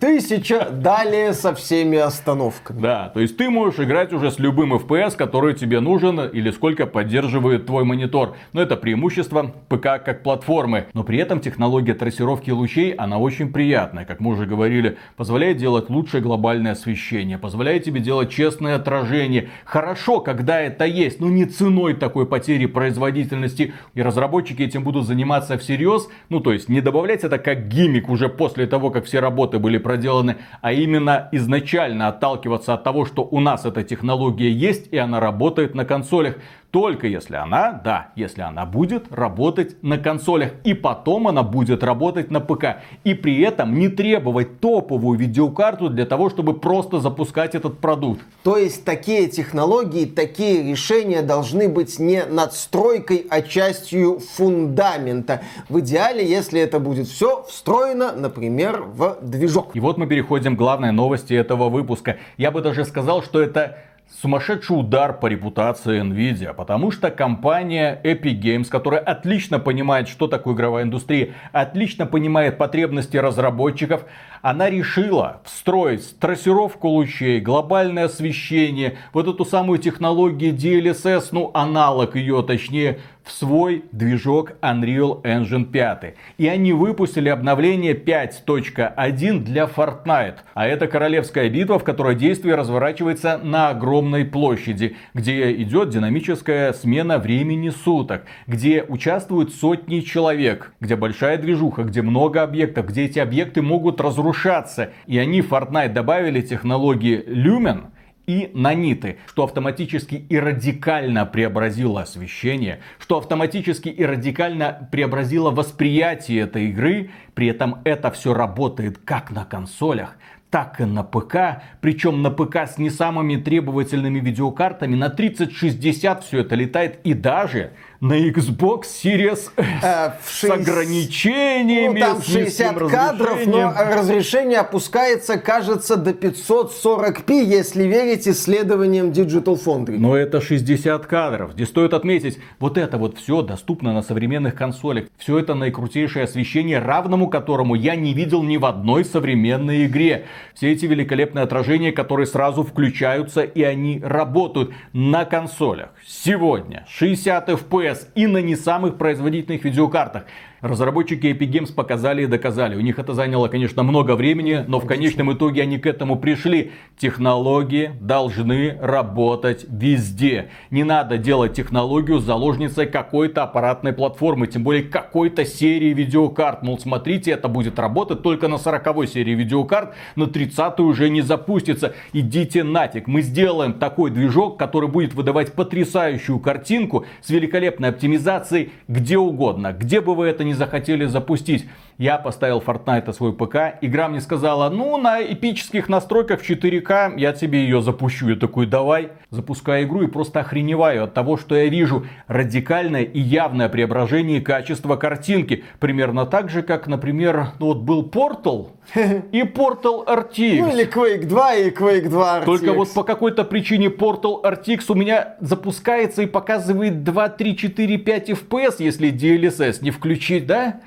Тысяча, 0.00 0.70
далее 0.70 1.34
со 1.34 1.54
всеми 1.54 1.98
остановками. 1.98 2.81
Да, 2.82 3.10
то 3.10 3.20
есть 3.20 3.36
ты 3.36 3.48
можешь 3.48 3.78
играть 3.78 4.12
уже 4.12 4.32
с 4.32 4.40
любым 4.40 4.74
FPS, 4.74 5.16
который 5.16 5.54
тебе 5.54 5.78
нужен 5.78 6.18
или 6.18 6.50
сколько 6.50 6.84
поддерживает 6.84 7.64
твой 7.64 7.84
монитор. 7.84 8.34
Но 8.52 8.60
это 8.60 8.76
преимущество 8.76 9.54
ПК 9.68 10.02
как 10.04 10.24
платформы. 10.24 10.86
Но 10.92 11.04
при 11.04 11.18
этом 11.18 11.38
технология 11.38 11.94
трассировки 11.94 12.50
лучей, 12.50 12.90
она 12.90 13.18
очень 13.18 13.52
приятная. 13.52 14.04
Как 14.04 14.18
мы 14.18 14.32
уже 14.32 14.46
говорили, 14.46 14.98
позволяет 15.16 15.58
делать 15.58 15.90
лучшее 15.90 16.22
глобальное 16.22 16.72
освещение, 16.72 17.38
позволяет 17.38 17.84
тебе 17.84 18.00
делать 18.00 18.30
честное 18.30 18.74
отражение. 18.74 19.50
Хорошо, 19.64 20.18
когда 20.18 20.60
это 20.60 20.84
есть, 20.84 21.20
но 21.20 21.28
не 21.28 21.44
ценой 21.44 21.94
такой 21.94 22.26
потери 22.26 22.66
производительности 22.66 23.74
и 23.94 24.02
разработчики 24.02 24.62
этим 24.62 24.82
будут 24.82 25.06
заниматься 25.06 25.56
всерьез, 25.56 26.08
ну 26.30 26.40
то 26.40 26.52
есть 26.52 26.68
не 26.68 26.80
добавлять 26.80 27.22
это 27.22 27.38
как 27.38 27.68
гиммик 27.68 28.08
уже 28.08 28.28
после 28.28 28.66
того, 28.66 28.90
как 28.90 29.04
все 29.04 29.20
работы 29.20 29.60
были 29.60 29.78
проделаны, 29.78 30.38
а 30.62 30.72
именно 30.72 31.28
изначально 31.30 32.08
отталкиваться 32.08 32.71
от 32.74 32.84
того, 32.84 33.04
что 33.04 33.22
у 33.22 33.40
нас 33.40 33.64
эта 33.64 33.82
технология 33.82 34.50
есть 34.50 34.88
и 34.92 34.98
она 34.98 35.20
работает 35.20 35.74
на 35.74 35.84
консолях. 35.84 36.36
Только 36.72 37.06
если 37.06 37.36
она, 37.36 37.78
да, 37.84 38.12
если 38.16 38.40
она 38.40 38.64
будет 38.64 39.12
работать 39.12 39.82
на 39.82 39.98
консолях. 39.98 40.52
И 40.64 40.72
потом 40.72 41.28
она 41.28 41.42
будет 41.42 41.84
работать 41.84 42.30
на 42.30 42.40
ПК. 42.40 42.80
И 43.04 43.12
при 43.12 43.42
этом 43.42 43.78
не 43.78 43.88
требовать 43.88 44.58
топовую 44.58 45.18
видеокарту 45.18 45.90
для 45.90 46.06
того, 46.06 46.30
чтобы 46.30 46.58
просто 46.58 46.98
запускать 47.00 47.54
этот 47.54 47.78
продукт. 47.78 48.22
То 48.42 48.56
есть 48.56 48.86
такие 48.86 49.28
технологии, 49.28 50.06
такие 50.06 50.62
решения 50.62 51.20
должны 51.20 51.68
быть 51.68 51.98
не 51.98 52.24
надстройкой, 52.24 53.26
а 53.28 53.42
частью 53.42 54.18
фундамента. 54.20 55.42
В 55.68 55.80
идеале, 55.80 56.26
если 56.26 56.58
это 56.58 56.80
будет 56.80 57.06
все 57.06 57.44
встроено, 57.50 58.12
например, 58.12 58.82
в 58.82 59.18
движок. 59.20 59.72
И 59.74 59.80
вот 59.80 59.98
мы 59.98 60.06
переходим 60.06 60.56
к 60.56 60.58
главной 60.58 60.92
новости 60.92 61.34
этого 61.34 61.68
выпуска. 61.68 62.16
Я 62.38 62.50
бы 62.50 62.62
даже 62.62 62.86
сказал, 62.86 63.22
что 63.22 63.42
это 63.42 63.76
сумасшедший 64.20 64.78
удар 64.78 65.18
по 65.18 65.26
репутации 65.26 66.02
Nvidia, 66.02 66.52
потому 66.54 66.90
что 66.90 67.10
компания 67.10 68.00
Epic 68.04 68.40
Games, 68.40 68.68
которая 68.68 69.00
отлично 69.00 69.58
понимает, 69.58 70.08
что 70.08 70.26
такое 70.26 70.54
игровая 70.54 70.84
индустрия, 70.84 71.34
отлично 71.52 72.06
понимает 72.06 72.58
потребности 72.58 73.16
разработчиков, 73.16 74.04
она 74.42 74.68
решила 74.68 75.40
встроить 75.44 76.18
трассировку 76.18 76.88
лучей, 76.88 77.40
глобальное 77.40 78.04
освещение, 78.04 78.98
вот 79.12 79.28
эту 79.28 79.44
самую 79.44 79.78
технологию 79.78 80.52
DLSS, 80.52 81.28
ну 81.30 81.50
аналог 81.54 82.16
ее 82.16 82.42
точнее, 82.42 82.98
в 83.24 83.30
свой 83.30 83.84
движок 83.92 84.54
Unreal 84.62 85.22
Engine 85.22 85.64
5. 85.64 86.14
И 86.38 86.48
они 86.48 86.72
выпустили 86.72 87.28
обновление 87.28 87.94
5.1 87.94 89.38
для 89.40 89.64
Fortnite. 89.64 90.38
А 90.54 90.66
это 90.66 90.86
королевская 90.86 91.48
битва, 91.48 91.78
в 91.78 91.84
которой 91.84 92.16
действие 92.16 92.56
разворачивается 92.56 93.38
на 93.38 93.68
огромной 93.68 94.24
площади, 94.24 94.96
где 95.14 95.52
идет 95.62 95.90
динамическая 95.90 96.72
смена 96.72 97.18
времени 97.18 97.70
суток, 97.70 98.24
где 98.46 98.84
участвуют 98.86 99.54
сотни 99.54 100.00
человек, 100.00 100.72
где 100.80 100.96
большая 100.96 101.38
движуха, 101.38 101.84
где 101.84 102.02
много 102.02 102.42
объектов, 102.42 102.86
где 102.86 103.04
эти 103.04 103.18
объекты 103.18 103.62
могут 103.62 104.00
разрушаться. 104.32 104.92
И 105.06 105.18
они 105.18 105.42
в 105.42 105.52
Fortnite 105.52 105.92
добавили 105.92 106.40
технологии 106.40 107.22
Lumen, 107.26 107.90
и 108.24 108.52
наниты, 108.54 109.18
что 109.26 109.42
автоматически 109.42 110.14
и 110.14 110.38
радикально 110.38 111.26
преобразило 111.26 112.02
освещение, 112.02 112.78
что 113.00 113.18
автоматически 113.18 113.88
и 113.88 114.04
радикально 114.04 114.88
преобразило 114.92 115.50
восприятие 115.50 116.42
этой 116.42 116.66
игры, 116.66 117.10
при 117.34 117.48
этом 117.48 117.80
это 117.82 118.12
все 118.12 118.32
работает 118.32 118.98
как 118.98 119.32
на 119.32 119.44
консолях, 119.44 120.16
так 120.50 120.80
и 120.80 120.84
на 120.84 121.02
ПК, 121.02 121.64
причем 121.80 122.22
на 122.22 122.30
ПК 122.30 122.58
с 122.58 122.78
не 122.78 122.90
самыми 122.90 123.36
требовательными 123.36 124.20
видеокартами, 124.20 124.94
на 124.94 125.08
3060 125.08 126.22
все 126.22 126.40
это 126.42 126.54
летает 126.54 127.00
и 127.02 127.14
даже 127.14 127.72
на 128.02 128.18
Xbox 128.18 128.82
Series 129.04 129.32
S 129.32 129.52
а, 129.84 130.18
с 130.26 130.40
6... 130.40 130.52
ограничениями. 130.52 132.00
Ну, 132.00 132.06
там 132.06 132.22
60 132.22 132.90
кадров, 132.90 133.46
но 133.46 133.72
разрешение 133.72 134.58
опускается, 134.58 135.38
кажется, 135.38 135.94
до 135.96 136.10
540p, 136.10 137.44
если 137.44 137.84
верить 137.84 138.26
исследованиям 138.26 139.10
Digital 139.10 139.56
Foundry. 139.64 139.98
Но 139.98 140.16
это 140.16 140.40
60 140.40 141.06
кадров. 141.06 141.52
Здесь 141.52 141.68
стоит 141.68 141.94
отметить, 141.94 142.40
вот 142.58 142.76
это 142.76 142.98
вот 142.98 143.18
все 143.18 143.40
доступно 143.40 143.92
на 143.92 144.02
современных 144.02 144.56
консолях. 144.56 145.04
Все 145.16 145.38
это 145.38 145.54
наикрутейшее 145.54 146.24
освещение, 146.24 146.80
равному 146.80 147.28
которому 147.28 147.76
я 147.76 147.94
не 147.94 148.14
видел 148.14 148.42
ни 148.42 148.56
в 148.56 148.64
одной 148.64 149.04
современной 149.04 149.86
игре. 149.86 150.26
Все 150.54 150.72
эти 150.72 150.86
великолепные 150.86 151.44
отражения, 151.44 151.92
которые 151.92 152.26
сразу 152.26 152.64
включаются 152.64 153.42
и 153.42 153.62
они 153.62 154.00
работают 154.02 154.72
на 154.92 155.24
консолях. 155.24 155.90
Сегодня 156.04 156.84
60 156.88 157.48
FPS 157.48 157.91
FPS 157.92 158.08
и 158.14 158.26
на 158.26 158.38
не 158.38 158.56
самых 158.56 158.98
производительных 158.98 159.64
видеокартах. 159.64 160.24
Разработчики 160.62 161.26
Epic 161.26 161.50
Games 161.50 161.72
показали 161.72 162.22
и 162.22 162.26
доказали. 162.26 162.76
У 162.76 162.80
них 162.80 163.00
это 163.00 163.14
заняло, 163.14 163.48
конечно, 163.48 163.82
много 163.82 164.14
времени, 164.14 164.64
но 164.68 164.78
в 164.78 164.86
конечном 164.86 165.32
итоге 165.32 165.62
они 165.62 165.78
к 165.78 165.86
этому 165.86 166.14
пришли. 166.14 166.70
Технологии 166.96 167.90
должны 168.00 168.78
работать 168.80 169.66
везде. 169.68 170.50
Не 170.70 170.84
надо 170.84 171.18
делать 171.18 171.54
технологию 171.54 172.20
заложницей 172.20 172.86
какой-то 172.86 173.42
аппаратной 173.42 173.92
платформы, 173.92 174.46
тем 174.46 174.62
более 174.62 174.84
какой-то 174.84 175.44
серии 175.44 175.92
видеокарт. 175.92 176.62
Мол, 176.62 176.78
смотрите, 176.78 177.32
это 177.32 177.48
будет 177.48 177.80
работать 177.80 178.22
только 178.22 178.46
на 178.46 178.56
40 178.56 179.08
серии 179.08 179.34
видеокарт, 179.34 179.94
на 180.14 180.28
30 180.28 180.78
уже 180.78 181.10
не 181.10 181.22
запустится. 181.22 181.94
Идите 182.12 182.62
нафиг. 182.62 183.08
Мы 183.08 183.22
сделаем 183.22 183.72
такой 183.72 184.12
движок, 184.12 184.60
который 184.60 184.88
будет 184.88 185.12
выдавать 185.14 185.54
потрясающую 185.54 186.38
картинку 186.38 187.04
с 187.20 187.30
великолепной 187.30 187.88
оптимизацией 187.88 188.70
где 188.86 189.18
угодно. 189.18 189.72
Где 189.72 190.00
бы 190.00 190.14
вы 190.14 190.26
это 190.26 190.44
ни 190.44 190.51
захотели 190.52 191.06
запустить. 191.06 191.66
Я 192.02 192.18
поставил 192.18 192.58
Fortnite 192.58 193.06
на 193.06 193.12
свой 193.12 193.32
ПК. 193.32 193.78
Игра 193.80 194.08
мне 194.08 194.20
сказала, 194.20 194.68
ну, 194.70 194.96
на 194.96 195.22
эпических 195.22 195.88
настройках 195.88 196.40
в 196.40 196.50
4К 196.50 197.16
я 197.16 197.32
тебе 197.32 197.62
ее 197.62 197.80
запущу. 197.80 198.28
Я 198.28 198.34
такой, 198.34 198.66
давай. 198.66 199.10
Запускаю 199.30 199.86
игру 199.86 200.02
и 200.02 200.08
просто 200.08 200.40
охреневаю 200.40 201.04
от 201.04 201.14
того, 201.14 201.36
что 201.36 201.54
я 201.54 201.66
вижу. 201.66 202.04
Радикальное 202.26 203.04
и 203.04 203.20
явное 203.20 203.68
преображение 203.68 204.40
качества 204.40 204.96
картинки. 204.96 205.62
Примерно 205.78 206.26
так 206.26 206.50
же, 206.50 206.62
как, 206.62 206.88
например, 206.88 207.50
ну 207.60 207.66
вот 207.66 207.82
был 207.82 208.02
Portal 208.02 208.70
и 208.96 209.42
Portal 209.42 210.04
RTX. 210.04 210.60
Ну 210.60 210.72
или 210.72 210.92
Quake 210.92 211.26
2 211.26 211.54
и 211.54 211.70
Quake 211.70 212.08
2 212.08 212.40
RTX. 212.40 212.44
Только 212.44 212.72
вот 212.72 212.92
по 212.92 213.04
какой-то 213.04 213.44
причине 213.44 213.86
Portal 213.86 214.42
RTX 214.42 214.86
у 214.88 214.94
меня 214.94 215.36
запускается 215.38 216.22
и 216.22 216.26
показывает 216.26 217.04
2, 217.04 217.28
3, 217.28 217.56
4, 217.56 217.98
5 217.98 218.30
FPS, 218.30 218.74
если 218.80 219.12
DLSS 219.12 219.84
не 219.84 219.92
включить, 219.92 220.48
да? 220.48 220.80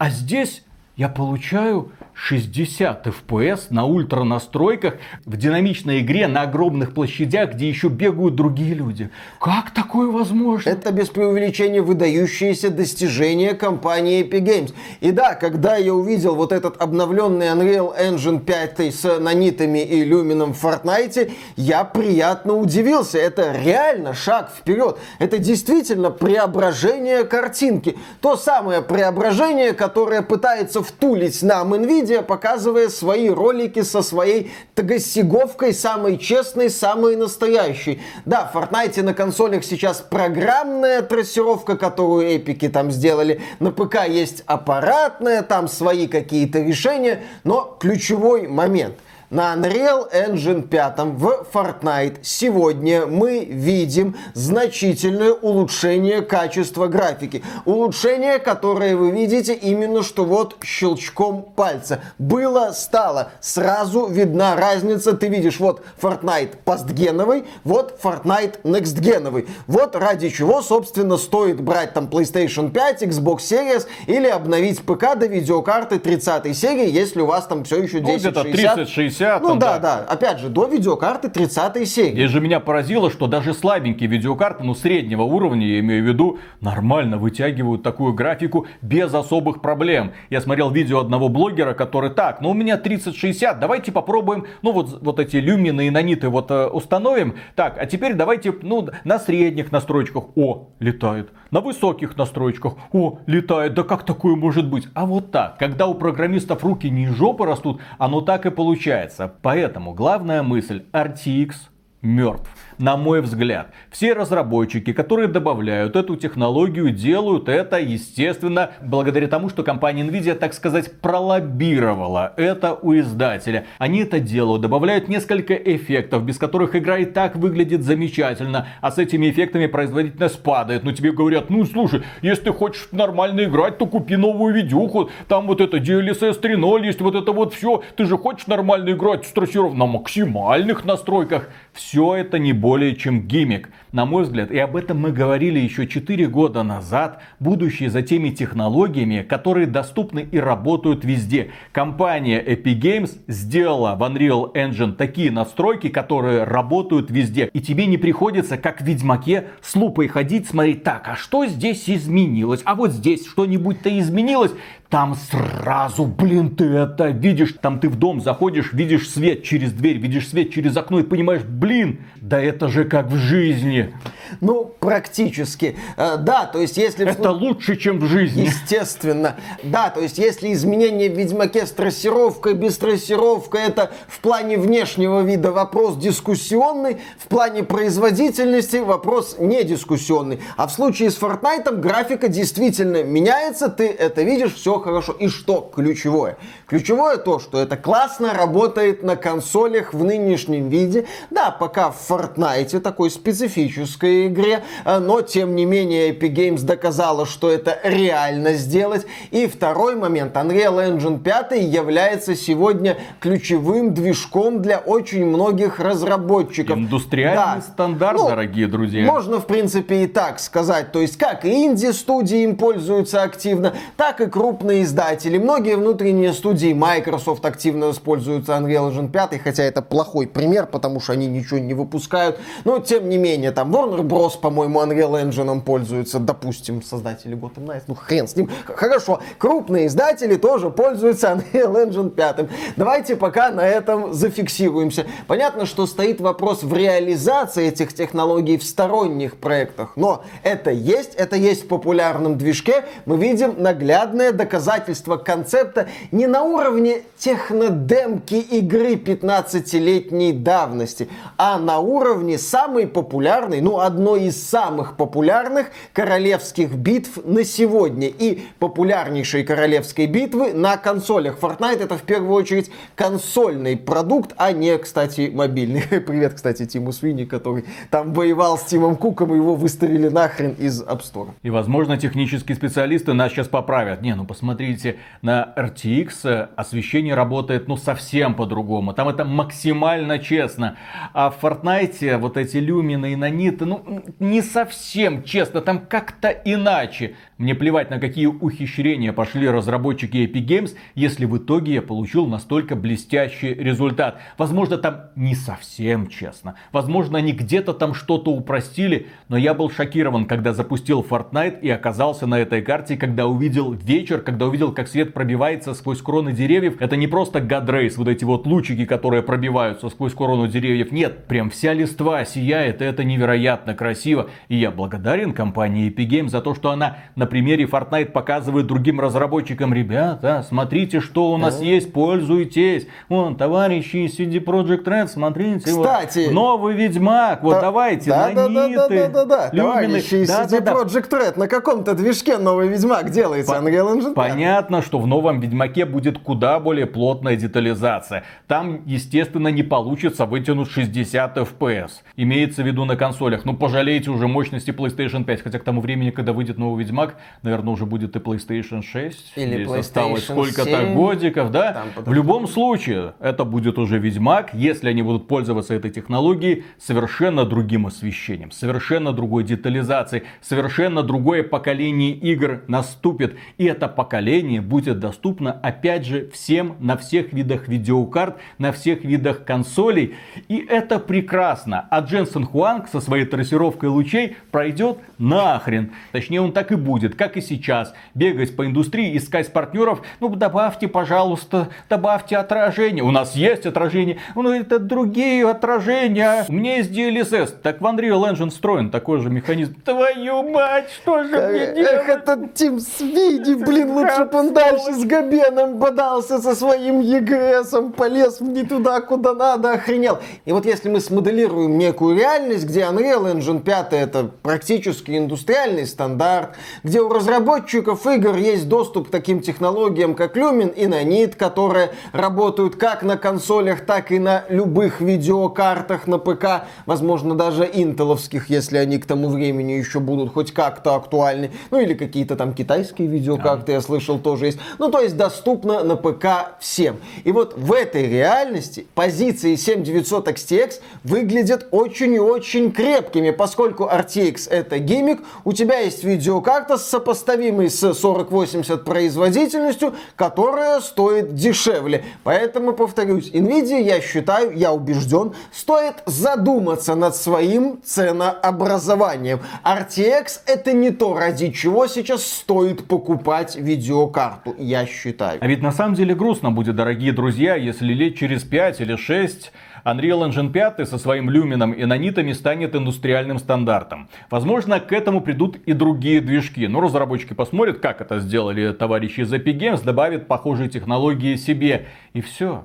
А 0.00 0.08
здесь 0.08 0.64
я 0.96 1.10
получаю 1.10 1.92
60 2.22 3.06
FPS 3.06 3.66
на 3.70 3.86
ультра 3.86 4.24
настройках 4.24 4.94
в 5.24 5.36
динамичной 5.36 6.00
игре 6.00 6.28
на 6.28 6.42
огромных 6.42 6.92
площадях, 6.92 7.54
где 7.54 7.68
еще 7.68 7.88
бегают 7.88 8.34
другие 8.34 8.74
люди. 8.74 9.10
Как 9.40 9.70
такое 9.70 10.10
возможно? 10.10 10.68
Это 10.68 10.92
без 10.92 11.08
преувеличения 11.08 11.82
выдающиеся 11.82 12.70
достижения 12.70 13.54
компании 13.54 14.22
Epic 14.22 14.42
Games. 14.42 14.74
И 15.00 15.12
да, 15.12 15.34
когда 15.34 15.76
я 15.76 15.94
увидел 15.94 16.34
вот 16.34 16.52
этот 16.52 16.80
обновленный 16.80 17.46
Unreal 17.46 17.98
Engine 17.98 18.40
5 18.40 18.80
с 18.80 19.18
нанитами 19.18 19.78
и 19.78 20.04
люмином 20.04 20.52
в 20.52 20.62
Fortnite, 20.62 21.32
я 21.56 21.84
приятно 21.84 22.54
удивился. 22.54 23.18
Это 23.18 23.52
реально 23.52 24.12
шаг 24.12 24.52
вперед. 24.54 24.98
Это 25.18 25.38
действительно 25.38 26.10
преображение 26.10 27.24
картинки. 27.24 27.96
То 28.20 28.36
самое 28.36 28.82
преображение, 28.82 29.72
которое 29.72 30.20
пытается 30.20 30.82
втулить 30.82 31.42
нам 31.42 31.72
Nvidia 31.72 32.09
Nvidia, 32.10 32.22
показывая 32.22 32.88
свои 32.88 33.28
ролики 33.28 33.82
со 33.82 34.02
своей 34.02 34.52
тагосиговкой, 34.74 35.72
самой 35.72 36.18
честной, 36.18 36.70
самой 36.70 37.16
настоящей. 37.16 38.00
Да, 38.24 38.50
в 38.52 38.56
Fortnite 38.56 39.02
на 39.02 39.14
консолях 39.14 39.64
сейчас 39.64 39.98
программная 39.98 41.02
трассировка, 41.02 41.76
которую 41.76 42.26
эпики 42.36 42.68
там 42.68 42.90
сделали. 42.90 43.40
На 43.60 43.70
ПК 43.70 44.08
есть 44.08 44.42
аппаратная, 44.46 45.42
там 45.42 45.68
свои 45.68 46.06
какие-то 46.06 46.60
решения, 46.60 47.22
но 47.44 47.76
ключевой 47.80 48.48
момент– 48.48 48.96
на 49.30 49.54
Unreal 49.54 50.12
Engine 50.12 50.62
5 50.62 50.98
в 51.16 51.46
Fortnite 51.52 52.18
сегодня 52.22 53.06
мы 53.06 53.44
видим 53.44 54.16
значительное 54.34 55.32
улучшение 55.32 56.22
качества 56.22 56.88
графики. 56.88 57.44
Улучшение, 57.64 58.40
которое 58.40 58.96
вы 58.96 59.12
видите 59.12 59.54
именно 59.54 60.02
что 60.02 60.24
вот 60.24 60.56
щелчком 60.64 61.42
пальца. 61.54 62.00
Было, 62.18 62.72
стало. 62.72 63.30
Сразу 63.40 64.06
видна 64.06 64.56
разница. 64.56 65.12
Ты 65.12 65.28
видишь 65.28 65.60
вот 65.60 65.82
Fortnite 66.02 66.56
постгеновый, 66.64 67.44
вот 67.62 68.00
Fortnite 68.02 68.58
некстгеновый. 68.64 69.46
Вот 69.68 69.94
ради 69.94 70.28
чего, 70.30 70.60
собственно, 70.60 71.16
стоит 71.16 71.60
брать 71.60 71.94
там 71.94 72.06
PlayStation 72.06 72.72
5, 72.72 73.04
Xbox 73.04 73.38
Series 73.38 73.86
или 74.08 74.26
обновить 74.26 74.80
ПК 74.80 75.16
до 75.16 75.26
видеокарты 75.26 76.00
30 76.00 76.56
серии, 76.56 76.90
если 76.90 77.20
у 77.20 77.26
вас 77.26 77.46
там 77.46 77.62
все 77.62 77.80
еще 77.80 77.98
1060. 77.98 78.34
Ну, 78.34 78.42
3060 78.42 79.19
50. 79.20 79.42
Ну 79.42 79.48
там, 79.48 79.58
да, 79.58 79.78
да, 79.78 79.98
Опять 80.08 80.38
же, 80.38 80.48
до 80.48 80.66
видеокарты 80.66 81.28
30 81.28 81.88
серии. 81.88 82.12
Здесь 82.12 82.30
же 82.30 82.40
меня 82.40 82.58
поразило, 82.58 83.10
что 83.10 83.26
даже 83.26 83.52
слабенькие 83.52 84.08
видеокарты, 84.08 84.64
ну 84.64 84.74
среднего 84.74 85.22
уровня, 85.22 85.66
я 85.66 85.80
имею 85.80 86.02
в 86.02 86.06
виду, 86.06 86.38
нормально 86.60 87.18
вытягивают 87.18 87.82
такую 87.82 88.14
графику 88.14 88.66
без 88.80 89.12
особых 89.12 89.60
проблем. 89.60 90.12
Я 90.30 90.40
смотрел 90.40 90.70
видео 90.70 91.00
одного 91.00 91.28
блогера, 91.28 91.74
который 91.74 92.10
так, 92.10 92.40
ну 92.40 92.50
у 92.50 92.54
меня 92.54 92.76
3060, 92.78 93.60
давайте 93.60 93.92
попробуем, 93.92 94.46
ну 94.62 94.72
вот, 94.72 95.02
вот 95.02 95.20
эти 95.20 95.36
люмины 95.36 95.86
и 95.86 95.90
наниты 95.90 96.28
вот 96.28 96.50
э, 96.50 96.66
установим. 96.66 97.36
Так, 97.54 97.76
а 97.78 97.86
теперь 97.86 98.14
давайте, 98.14 98.54
ну, 98.62 98.88
на 99.04 99.18
средних 99.18 99.70
настройках, 99.72 100.24
о, 100.36 100.68
летает. 100.78 101.30
На 101.50 101.60
высоких 101.60 102.16
настройках, 102.16 102.74
о, 102.92 103.18
летает, 103.26 103.74
да 103.74 103.82
как 103.82 104.04
такое 104.04 104.36
может 104.36 104.68
быть? 104.68 104.88
А 104.94 105.04
вот 105.04 105.30
так, 105.30 105.58
когда 105.58 105.86
у 105.86 105.94
программистов 105.94 106.64
руки 106.64 106.88
не 106.88 107.08
жопы 107.08 107.44
растут, 107.44 107.80
оно 107.98 108.20
так 108.20 108.46
и 108.46 108.50
получается 108.50 109.09
получается. 109.10 109.32
Поэтому 109.42 109.94
главная 109.94 110.42
мысль 110.42 110.84
RTX 110.92 111.54
мертв 112.02 112.50
на 112.80 112.96
мой 112.96 113.20
взгляд. 113.20 113.72
Все 113.90 114.14
разработчики, 114.14 114.92
которые 114.92 115.28
добавляют 115.28 115.96
эту 115.96 116.16
технологию, 116.16 116.90
делают 116.90 117.48
это, 117.48 117.78
естественно, 117.78 118.70
благодаря 118.80 119.28
тому, 119.28 119.50
что 119.50 119.62
компания 119.62 120.02
Nvidia, 120.02 120.34
так 120.34 120.54
сказать, 120.54 120.98
пролоббировала 121.00 122.32
это 122.38 122.72
у 122.74 122.94
издателя. 122.94 123.66
Они 123.78 124.00
это 124.00 124.18
делают, 124.18 124.62
добавляют 124.62 125.08
несколько 125.08 125.54
эффектов, 125.54 126.24
без 126.24 126.38
которых 126.38 126.74
игра 126.74 126.98
и 126.98 127.04
так 127.04 127.36
выглядит 127.36 127.82
замечательно, 127.82 128.68
а 128.80 128.90
с 128.90 128.96
этими 128.96 129.30
эффектами 129.30 129.66
производительность 129.66 130.42
падает. 130.42 130.82
Но 130.82 130.92
тебе 130.92 131.12
говорят, 131.12 131.50
ну 131.50 131.66
слушай, 131.66 132.02
если 132.22 132.44
ты 132.44 132.52
хочешь 132.52 132.88
нормально 132.92 133.44
играть, 133.44 133.76
то 133.76 133.84
купи 133.84 134.16
новую 134.16 134.54
видюху, 134.54 135.10
там 135.28 135.46
вот 135.46 135.60
это 135.60 135.76
DLSS 135.76 136.40
3.0 136.40 136.86
есть, 136.86 137.02
вот 137.02 137.14
это 137.14 137.32
вот 137.32 137.52
все, 137.52 137.82
ты 137.96 138.06
же 138.06 138.16
хочешь 138.16 138.46
нормально 138.46 138.92
играть 138.92 139.26
с 139.26 139.32
трассеров 139.32 139.74
на 139.74 139.84
максимальных 139.84 140.86
настройках. 140.86 141.50
Все 141.74 141.89
это 141.94 142.38
не 142.38 142.52
более 142.52 142.94
чем 142.96 143.22
гиммик. 143.22 143.70
На 143.92 144.06
мой 144.06 144.22
взгляд, 144.22 144.52
и 144.52 144.58
об 144.58 144.76
этом 144.76 145.00
мы 145.00 145.10
говорили 145.10 145.58
еще 145.58 145.86
4 145.86 146.28
года 146.28 146.62
назад, 146.62 147.22
будущее 147.40 147.90
за 147.90 148.02
теми 148.02 148.30
технологиями, 148.30 149.22
которые 149.28 149.66
доступны 149.66 150.28
и 150.30 150.38
работают 150.38 151.04
везде. 151.04 151.50
Компания 151.72 152.40
Epic 152.40 152.80
Games 152.80 153.18
сделала 153.26 153.96
в 153.96 154.02
Unreal 154.02 154.52
Engine 154.54 154.92
такие 154.92 155.32
настройки, 155.32 155.88
которые 155.88 156.44
работают 156.44 157.10
везде. 157.10 157.50
И 157.52 157.60
тебе 157.60 157.86
не 157.86 157.98
приходится, 157.98 158.56
как 158.56 158.80
в 158.80 158.84
Ведьмаке, 158.84 159.48
с 159.60 159.74
лупой 159.74 160.06
ходить, 160.06 160.46
смотреть, 160.46 160.84
так, 160.84 161.08
а 161.08 161.16
что 161.16 161.46
здесь 161.46 161.90
изменилось? 161.90 162.62
А 162.64 162.76
вот 162.76 162.92
здесь 162.92 163.26
что-нибудь-то 163.26 163.98
изменилось? 163.98 164.52
Там 164.90 165.14
сразу, 165.14 166.04
блин, 166.04 166.56
ты 166.56 166.64
это 166.64 167.10
видишь. 167.10 167.54
Там 167.62 167.78
ты 167.78 167.88
в 167.88 167.94
дом 167.94 168.20
заходишь, 168.20 168.72
видишь 168.72 169.08
свет 169.08 169.44
через 169.44 169.72
дверь, 169.72 169.98
видишь 169.98 170.26
свет 170.28 170.52
через 170.52 170.76
окно 170.76 170.98
и 170.98 171.04
понимаешь, 171.04 171.42
блин, 171.44 172.00
да 172.16 172.40
это 172.40 172.68
же 172.68 172.84
как 172.84 173.06
в 173.06 173.16
жизни. 173.16 173.94
Ну, 174.40 174.72
практически. 174.78 175.76
Э, 175.96 176.16
да, 176.18 176.46
то 176.46 176.60
есть 176.60 176.76
если... 176.76 177.06
Это 177.06 177.30
лучше, 177.30 177.76
чем 177.76 177.98
в 177.98 178.06
жизни. 178.06 178.42
Естественно. 178.42 179.36
Да, 179.62 179.90
то 179.90 180.00
есть 180.00 180.18
если 180.18 180.52
изменение 180.52 181.10
в 181.10 181.16
Ведьмаке 181.16 181.66
с 181.66 181.70
трассировкой, 181.72 182.54
без 182.54 182.78
трассировка, 182.78 183.58
это 183.58 183.90
в 184.08 184.20
плане 184.20 184.56
внешнего 184.58 185.20
вида 185.20 185.52
вопрос 185.52 185.96
дискуссионный, 185.96 186.98
в 187.18 187.26
плане 187.28 187.62
производительности 187.64 188.76
вопрос 188.76 189.36
не 189.38 189.64
дискуссионный. 189.64 190.40
А 190.56 190.66
в 190.66 190.72
случае 190.72 191.10
с 191.10 191.18
Fortnite 191.18 191.76
графика 191.76 192.28
действительно 192.28 193.02
меняется, 193.02 193.68
ты 193.68 193.88
это 193.88 194.22
видишь, 194.22 194.54
все 194.54 194.78
хорошо. 194.78 195.12
И 195.12 195.28
что 195.28 195.70
ключевое? 195.74 196.36
Ключевое 196.66 197.16
то, 197.16 197.38
что 197.38 197.60
это 197.60 197.76
классно 197.76 198.32
работает 198.32 199.02
на 199.02 199.16
консолях 199.16 199.92
в 199.92 200.04
нынешнем 200.04 200.68
виде. 200.68 201.06
Да, 201.30 201.50
пока 201.50 201.90
в 201.90 202.10
Fortnite 202.10 202.80
такой 202.80 203.10
специфической 203.10 204.19
игре, 204.28 204.62
э, 204.84 204.98
но 204.98 205.22
тем 205.22 205.54
не 205.56 205.64
менее 205.64 206.10
Epic 206.10 206.34
Games 206.34 206.62
доказала, 206.62 207.26
что 207.26 207.50
это 207.50 207.78
реально 207.82 208.54
сделать. 208.54 209.06
И 209.30 209.46
второй 209.46 209.96
момент. 209.96 210.36
Unreal 210.36 210.98
Engine 210.98 211.20
5 211.20 211.52
является 211.62 212.34
сегодня 212.34 212.96
ключевым 213.20 213.94
движком 213.94 214.62
для 214.62 214.78
очень 214.78 215.24
многих 215.26 215.78
разработчиков. 215.78 216.76
Индустриальный 216.76 217.36
да. 217.36 217.60
стандарт, 217.60 218.18
ну, 218.18 218.28
дорогие 218.28 218.66
друзья. 218.66 219.04
Можно, 219.04 219.38
в 219.38 219.46
принципе, 219.46 220.04
и 220.04 220.06
так 220.06 220.40
сказать. 220.40 220.92
То 220.92 221.00
есть, 221.00 221.16
как 221.16 221.44
и 221.44 221.66
инди-студии 221.66 222.42
им 222.42 222.56
пользуются 222.56 223.22
активно, 223.22 223.74
так 223.96 224.20
и 224.20 224.26
крупные 224.26 224.82
издатели, 224.82 225.38
многие 225.38 225.76
внутренние 225.76 226.32
студии 226.32 226.72
Microsoft 226.72 227.44
активно 227.44 227.90
используются 227.90 228.52
Unreal 228.52 228.90
Engine 228.90 229.10
5, 229.10 229.42
хотя 229.42 229.62
это 229.62 229.82
плохой 229.82 230.26
пример, 230.26 230.66
потому 230.66 231.00
что 231.00 231.12
они 231.12 231.26
ничего 231.26 231.58
не 231.58 231.74
выпускают. 231.74 232.38
Но 232.64 232.78
тем 232.78 233.08
не 233.08 233.18
менее, 233.18 233.50
там 233.50 233.74
Warner 233.74 234.02
Bros, 234.10 234.38
по-моему, 234.40 234.80
Unreal 234.80 235.22
Engine 235.22 235.60
пользуются, 235.60 236.18
допустим, 236.18 236.82
создатели 236.82 237.36
Gotham 237.36 237.66
Knights, 237.66 237.84
ну 237.86 237.94
хрен 237.94 238.26
с 238.26 238.36
ним. 238.36 238.50
Хорошо, 238.66 239.20
крупные 239.38 239.86
издатели 239.86 240.36
тоже 240.36 240.70
пользуются 240.70 241.42
Unreal 241.52 241.88
Engine 241.88 242.10
5. 242.10 242.48
Давайте 242.76 243.16
пока 243.16 243.50
на 243.50 243.66
этом 243.66 244.12
зафиксируемся. 244.12 245.06
Понятно, 245.26 245.66
что 245.66 245.86
стоит 245.86 246.20
вопрос 246.20 246.62
в 246.62 246.74
реализации 246.74 247.68
этих 247.68 247.94
технологий 247.94 248.58
в 248.58 248.64
сторонних 248.64 249.36
проектах, 249.36 249.92
но 249.96 250.24
это 250.42 250.70
есть, 250.70 251.14
это 251.14 251.36
есть 251.36 251.64
в 251.64 251.68
популярном 251.68 252.36
движке. 252.36 252.84
Мы 253.06 253.16
видим 253.16 253.54
наглядное 253.58 254.32
доказательство 254.32 255.16
концепта 255.16 255.88
не 256.10 256.26
на 256.26 256.42
уровне 256.42 257.02
технодемки 257.18 258.34
игры 258.34 258.94
15-летней 258.94 260.32
давности, 260.32 261.08
а 261.36 261.58
на 261.58 261.78
уровне 261.78 262.38
самой 262.38 262.86
популярной, 262.86 263.60
ну 263.60 263.78
одной 263.78 263.99
из 264.16 264.42
самых 264.42 264.96
популярных 264.96 265.68
королевских 265.92 266.72
битв 266.72 267.18
на 267.24 267.44
сегодня 267.44 268.08
и 268.08 268.42
популярнейшей 268.58 269.44
королевской 269.44 270.06
битвы 270.06 270.52
на 270.52 270.76
консолях. 270.76 271.38
Fortnite 271.40 271.82
это 271.82 271.96
в 271.96 272.02
первую 272.02 272.32
очередь 272.32 272.70
консольный 272.94 273.76
продукт, 273.76 274.34
а 274.36 274.52
не, 274.52 274.76
кстати, 274.78 275.30
мобильный. 275.32 275.82
Привет, 276.06 276.34
кстати, 276.34 276.66
Тиму 276.66 276.92
Свини, 276.92 277.24
который 277.24 277.64
там 277.90 278.12
воевал 278.12 278.58
с 278.58 278.64
Тимом 278.64 278.96
Куком, 278.96 279.34
его 279.34 279.54
выставили 279.54 280.08
нахрен 280.08 280.52
из 280.52 280.82
App 280.82 281.00
Store. 281.02 281.30
И, 281.42 281.50
возможно, 281.50 281.96
технические 281.96 282.56
специалисты 282.56 283.12
нас 283.12 283.32
сейчас 283.32 283.48
поправят. 283.48 284.02
Не, 284.02 284.14
ну 284.14 284.24
посмотри, 284.24 284.70
посмотрите 284.70 284.98
на 285.22 285.52
RTX, 285.56 286.48
освещение 286.56 287.14
работает 287.14 287.68
ну 287.68 287.76
совсем 287.76 288.34
по-другому. 288.34 288.92
Там 288.92 289.08
это 289.08 289.24
максимально 289.24 290.18
честно. 290.18 290.76
А 291.12 291.30
в 291.30 291.42
Fortnite 291.42 292.18
вот 292.18 292.36
эти 292.36 292.58
люмины 292.58 293.12
и 293.12 293.16
наниты, 293.16 293.64
ну 293.64 293.82
не 294.18 294.42
совсем 294.42 295.22
честно, 295.22 295.60
там 295.60 295.80
как-то 295.86 296.28
иначе. 296.28 297.14
Мне 297.38 297.54
плевать 297.54 297.90
на 297.90 297.98
какие 297.98 298.26
ухищрения 298.26 299.12
пошли 299.12 299.48
разработчики 299.48 300.16
Epic 300.18 300.46
Games, 300.46 300.76
если 300.94 301.24
в 301.24 301.36
итоге 301.38 301.74
я 301.74 301.82
получил 301.82 302.26
настолько 302.26 302.76
блестящий 302.76 303.52
результат. 303.52 304.20
Возможно 304.38 304.78
там 304.78 305.10
не 305.16 305.34
совсем 305.34 306.08
честно. 306.08 306.54
Возможно 306.72 307.18
они 307.18 307.32
где-то 307.32 307.72
там 307.72 307.94
что-то 307.94 308.30
упростили, 308.30 309.08
но 309.28 309.36
я 309.36 309.54
был 309.54 309.70
шокирован, 309.70 310.26
когда 310.26 310.52
запустил 310.52 311.04
Fortnite 311.08 311.60
и 311.60 311.70
оказался 311.70 312.26
на 312.26 312.38
этой 312.38 312.62
карте, 312.62 312.96
когда 312.96 313.26
увидел 313.26 313.72
вечер, 313.72 314.20
когда 314.20 314.46
увидел, 314.46 314.72
как 314.72 314.88
свет 314.88 315.14
пробивается 315.14 315.74
сквозь 315.74 316.02
кроны 316.02 316.32
деревьев. 316.32 316.80
Это 316.80 316.96
не 316.96 317.06
просто 317.06 317.40
Rays, 317.40 317.94
вот 317.96 318.08
эти 318.08 318.24
вот 318.24 318.46
лучики, 318.46 318.84
которые 318.84 319.22
пробиваются 319.22 319.88
сквозь 319.88 320.14
крону 320.14 320.46
деревьев. 320.46 320.92
Нет, 320.92 321.26
прям 321.26 321.50
вся 321.50 321.72
листва 321.72 322.24
сияет, 322.24 322.82
и 322.82 322.84
это 322.84 323.04
невероятно 323.04 323.74
красиво. 323.80 324.28
И 324.48 324.56
я 324.56 324.70
благодарен 324.70 325.32
компании 325.32 325.90
Epic 325.90 326.06
Games 326.06 326.28
за 326.28 326.42
то, 326.42 326.54
что 326.54 326.70
она 326.70 326.98
на 327.16 327.26
примере 327.26 327.64
Fortnite 327.64 328.12
показывает 328.12 328.66
другим 328.66 329.00
разработчикам, 329.00 329.72
ребята, 329.72 330.44
смотрите, 330.46 331.00
что 331.00 331.32
у 331.32 331.38
нас 331.38 331.62
есть, 331.62 331.90
пользуйтесь. 331.94 332.86
Вон, 333.08 333.36
товарищи 333.36 333.96
из 334.06 334.20
CD 334.20 334.44
Projekt 334.44 334.84
Red, 334.84 335.08
смотрите, 335.08 335.70
Кстати, 335.70 336.26
вот, 336.26 336.34
новый 336.34 336.74
Ведьмак, 336.74 337.42
вот 337.42 337.54
Да- 337.54 337.60
давайте, 337.62 338.10
да, 338.10 338.32
да, 338.34 338.48
да, 338.48 338.68
да, 338.68 338.88
да, 338.88 339.08
да, 339.08 339.24
да. 339.24 339.50
люмины. 339.50 339.72
Товарищи 339.72 340.14
из 340.16 340.30
CD. 340.30 340.60
Projekt 340.60 341.10
Red, 341.10 341.38
на 341.38 341.48
каком-то 341.48 341.94
движке 341.94 342.36
новый 342.36 342.68
Ведьмак 342.68 343.10
делается, 343.10 343.54
Unreal 343.54 343.94
Engine 343.94 344.14
5. 344.14 344.14
Понятно, 344.14 344.82
что 344.82 344.98
в 344.98 345.06
новом 345.06 345.40
Ведьмаке 345.40 345.86
будет 345.86 346.18
куда 346.18 346.60
более 346.60 346.84
плотная 346.86 347.36
детализация. 347.36 348.24
Там, 348.46 348.82
естественно, 348.84 349.48
не 349.48 349.62
получится 349.62 350.26
вытянуть 350.26 350.70
60 350.70 351.38
FPS. 351.38 351.90
Имеется 352.16 352.62
в 352.62 352.66
виду 352.66 352.84
на 352.84 352.96
консолях. 352.96 353.46
Ну, 353.46 353.54
пожалейте 353.60 354.10
уже 354.10 354.26
мощности 354.26 354.70
PlayStation 354.70 355.24
5. 355.24 355.42
Хотя 355.42 355.58
к 355.60 355.64
тому 355.64 355.80
времени, 355.80 356.10
когда 356.10 356.32
выйдет 356.32 356.58
новый 356.58 356.82
Ведьмак, 356.82 357.16
наверное, 357.42 357.72
уже 357.72 357.86
будет 357.86 358.16
и 358.16 358.18
PlayStation 358.18 358.82
6. 358.82 359.34
Или 359.36 359.64
Здесь 359.64 359.78
осталось 359.78 360.22
PlayStation 360.22 360.32
сколько-то 360.32 360.80
7. 360.80 360.94
годиков, 360.94 361.50
да? 361.52 361.72
Там 361.94 362.04
В 362.04 362.12
любом 362.12 362.48
случае, 362.48 363.14
это 363.20 363.44
будет 363.44 363.78
уже 363.78 363.98
Ведьмак, 363.98 364.54
если 364.54 364.88
они 364.88 365.02
будут 365.02 365.28
пользоваться 365.28 365.74
этой 365.74 365.90
технологией 365.90 366.64
совершенно 366.78 367.44
другим 367.44 367.86
освещением, 367.86 368.50
совершенно 368.50 369.12
другой 369.12 369.44
детализацией, 369.44 370.24
совершенно 370.40 371.02
другое 371.02 371.42
поколение 371.42 372.12
игр 372.12 372.62
наступит. 372.66 373.36
И 373.58 373.66
это 373.66 373.88
поколение 373.88 374.62
будет 374.62 374.98
доступно, 374.98 375.52
опять 375.52 376.06
же, 376.06 376.30
всем 376.30 376.76
на 376.80 376.96
всех 376.96 377.32
видах 377.32 377.68
видеокарт, 377.68 378.38
на 378.58 378.72
всех 378.72 379.04
видах 379.04 379.44
консолей. 379.44 380.14
И 380.48 380.56
это 380.56 380.98
прекрасно. 380.98 381.86
А 381.90 382.00
Дженсен 382.00 382.46
Хуанг 382.46 382.88
со 382.88 383.00
своей 383.00 383.26
трассировкой 383.26 383.49
лучей 383.56 384.36
пройдет 384.50 384.98
нахрен. 385.18 385.92
Точнее, 386.12 386.40
он 386.40 386.52
так 386.52 386.72
и 386.72 386.76
будет, 386.76 387.14
как 387.14 387.36
и 387.36 387.40
сейчас. 387.40 387.94
Бегать 388.14 388.56
по 388.56 388.66
индустрии, 388.66 389.16
искать 389.16 389.52
партнеров. 389.52 390.02
Ну, 390.20 390.28
добавьте, 390.30 390.88
пожалуйста, 390.88 391.68
добавьте 391.88 392.36
отражение. 392.36 393.04
У 393.04 393.10
нас 393.10 393.34
есть 393.34 393.66
отражение. 393.66 394.18
Ну, 394.34 394.52
это 394.52 394.78
другие 394.78 395.48
отражения. 395.48 396.44
У 396.48 396.52
меня 396.52 396.76
есть 396.76 396.90
DLSS. 396.90 397.54
Так 397.62 397.80
в 397.80 397.84
Unreal 397.84 398.30
Engine 398.30 398.50
встроен 398.50 398.90
такой 398.90 399.20
же 399.20 399.30
механизм. 399.30 399.74
Твою 399.82 400.42
мать, 400.50 400.88
что 400.90 401.22
же 401.22 401.28
мне 401.28 401.60
Эх, 401.60 401.74
делать? 401.74 402.08
этот 402.08 402.54
Тим 402.54 402.80
Свиди, 402.80 403.54
блин, 403.54 403.90
лучше 403.90 404.24
бы 404.24 404.38
он 404.38 404.54
дальше 404.54 404.92
с 404.92 405.04
Габеном 405.04 405.78
бодался 405.78 406.38
со 406.38 406.54
своим 406.54 407.00
ЕГСом, 407.00 407.92
полез 407.92 408.40
не 408.40 408.64
туда, 408.64 409.00
куда 409.00 409.34
надо, 409.34 409.72
охренел. 409.72 410.20
И 410.44 410.52
вот 410.52 410.66
если 410.66 410.88
мы 410.88 411.00
смоделируем 411.00 411.78
некую 411.78 412.16
реальность, 412.16 412.66
где 412.66 412.80
Unreal 412.80 413.32
Engine 413.32 413.39
5 413.40 413.92
это 413.92 414.30
практически 414.42 415.16
индустриальный 415.16 415.86
стандарт, 415.86 416.56
где 416.84 417.00
у 417.00 417.08
разработчиков 417.08 418.06
игр 418.06 418.36
есть 418.36 418.68
доступ 418.68 419.08
к 419.08 419.10
таким 419.10 419.40
технологиям, 419.40 420.14
как 420.14 420.36
Lumen 420.36 420.74
и 420.74 420.84
Nanit, 420.84 421.36
которые 421.36 421.90
работают 422.12 422.76
как 422.76 423.02
на 423.02 423.16
консолях, 423.16 423.84
так 423.86 424.12
и 424.12 424.18
на 424.18 424.44
любых 424.48 425.00
видеокартах 425.00 426.06
на 426.06 426.18
ПК, 426.18 426.66
возможно, 426.86 427.34
даже 427.34 427.68
интеловских, 427.72 428.50
если 428.50 428.78
они 428.78 428.98
к 428.98 429.06
тому 429.06 429.28
времени 429.28 429.72
еще 429.72 430.00
будут 430.00 430.32
хоть 430.32 430.52
как-то 430.52 430.94
актуальны. 430.94 431.50
Ну 431.70 431.80
или 431.80 431.94
какие-то 431.94 432.36
там 432.36 432.54
китайские 432.54 433.08
видеокарты, 433.08 433.72
я 433.72 433.80
слышал, 433.80 434.18
тоже 434.18 434.46
есть. 434.46 434.58
Ну 434.78 434.90
то 434.90 435.00
есть 435.00 435.16
доступно 435.16 435.82
на 435.84 435.96
ПК 435.96 436.58
всем. 436.60 436.98
И 437.24 437.32
вот 437.32 437.54
в 437.56 437.72
этой 437.72 438.08
реальности 438.08 438.86
позиции 438.94 439.54
7900 439.54 440.28
XTX 440.28 440.74
выглядят 441.04 441.68
очень 441.70 442.14
и 442.14 442.18
очень 442.18 442.72
крепкими, 442.72 443.29
поскольку 443.32 443.84
RTX 443.84 444.48
это 444.50 444.78
гиммик, 444.78 445.20
у 445.44 445.52
тебя 445.52 445.78
есть 445.78 446.04
видеокарта 446.04 446.76
сопоставимой 446.76 447.70
с 447.70 447.80
4080 447.80 448.84
производительностью, 448.84 449.94
которая 450.16 450.80
стоит 450.80 451.34
дешевле. 451.34 452.04
Поэтому, 452.24 452.72
повторюсь, 452.72 453.30
Nvidia, 453.30 453.80
я 453.80 454.00
считаю, 454.00 454.56
я 454.56 454.72
убежден, 454.72 455.34
стоит 455.52 455.96
задуматься 456.06 456.94
над 456.94 457.16
своим 457.16 457.80
ценообразованием. 457.82 459.40
RTX 459.64 460.40
это 460.46 460.72
не 460.72 460.90
то, 460.90 461.16
ради 461.18 461.50
чего 461.50 461.86
сейчас 461.86 462.24
стоит 462.24 462.86
покупать 462.86 463.56
видеокарту, 463.56 464.54
я 464.58 464.86
считаю. 464.86 465.38
А 465.40 465.46
ведь 465.46 465.62
на 465.62 465.72
самом 465.72 465.94
деле 465.94 466.14
грустно 466.14 466.50
будет, 466.50 466.76
дорогие 466.76 467.12
друзья, 467.12 467.56
если 467.56 467.92
лет 467.92 468.16
через 468.16 468.42
5 468.44 468.80
или 468.80 468.96
6 468.96 469.52
Unreal 469.84 470.28
Engine 470.28 470.50
5 470.50 470.88
со 470.88 470.98
своим 470.98 471.30
люмином 471.30 471.72
и 471.72 471.84
нанитами 471.84 472.32
станет 472.32 472.74
индустриальным 472.74 473.38
стандартом. 473.38 474.08
Возможно, 474.30 474.80
к 474.80 474.92
этому 474.92 475.20
придут 475.20 475.56
и 475.66 475.72
другие 475.72 476.20
движки. 476.20 476.66
Но 476.66 476.80
разработчики 476.80 477.34
посмотрят, 477.34 477.78
как 477.78 478.00
это 478.00 478.20
сделали 478.20 478.72
товарищи 478.72 479.20
из 479.20 479.32
Epic 479.32 479.58
Games, 479.58 479.84
добавят 479.84 480.28
похожие 480.28 480.68
технологии 480.68 481.36
себе. 481.36 481.86
И 482.12 482.20
все. 482.20 482.64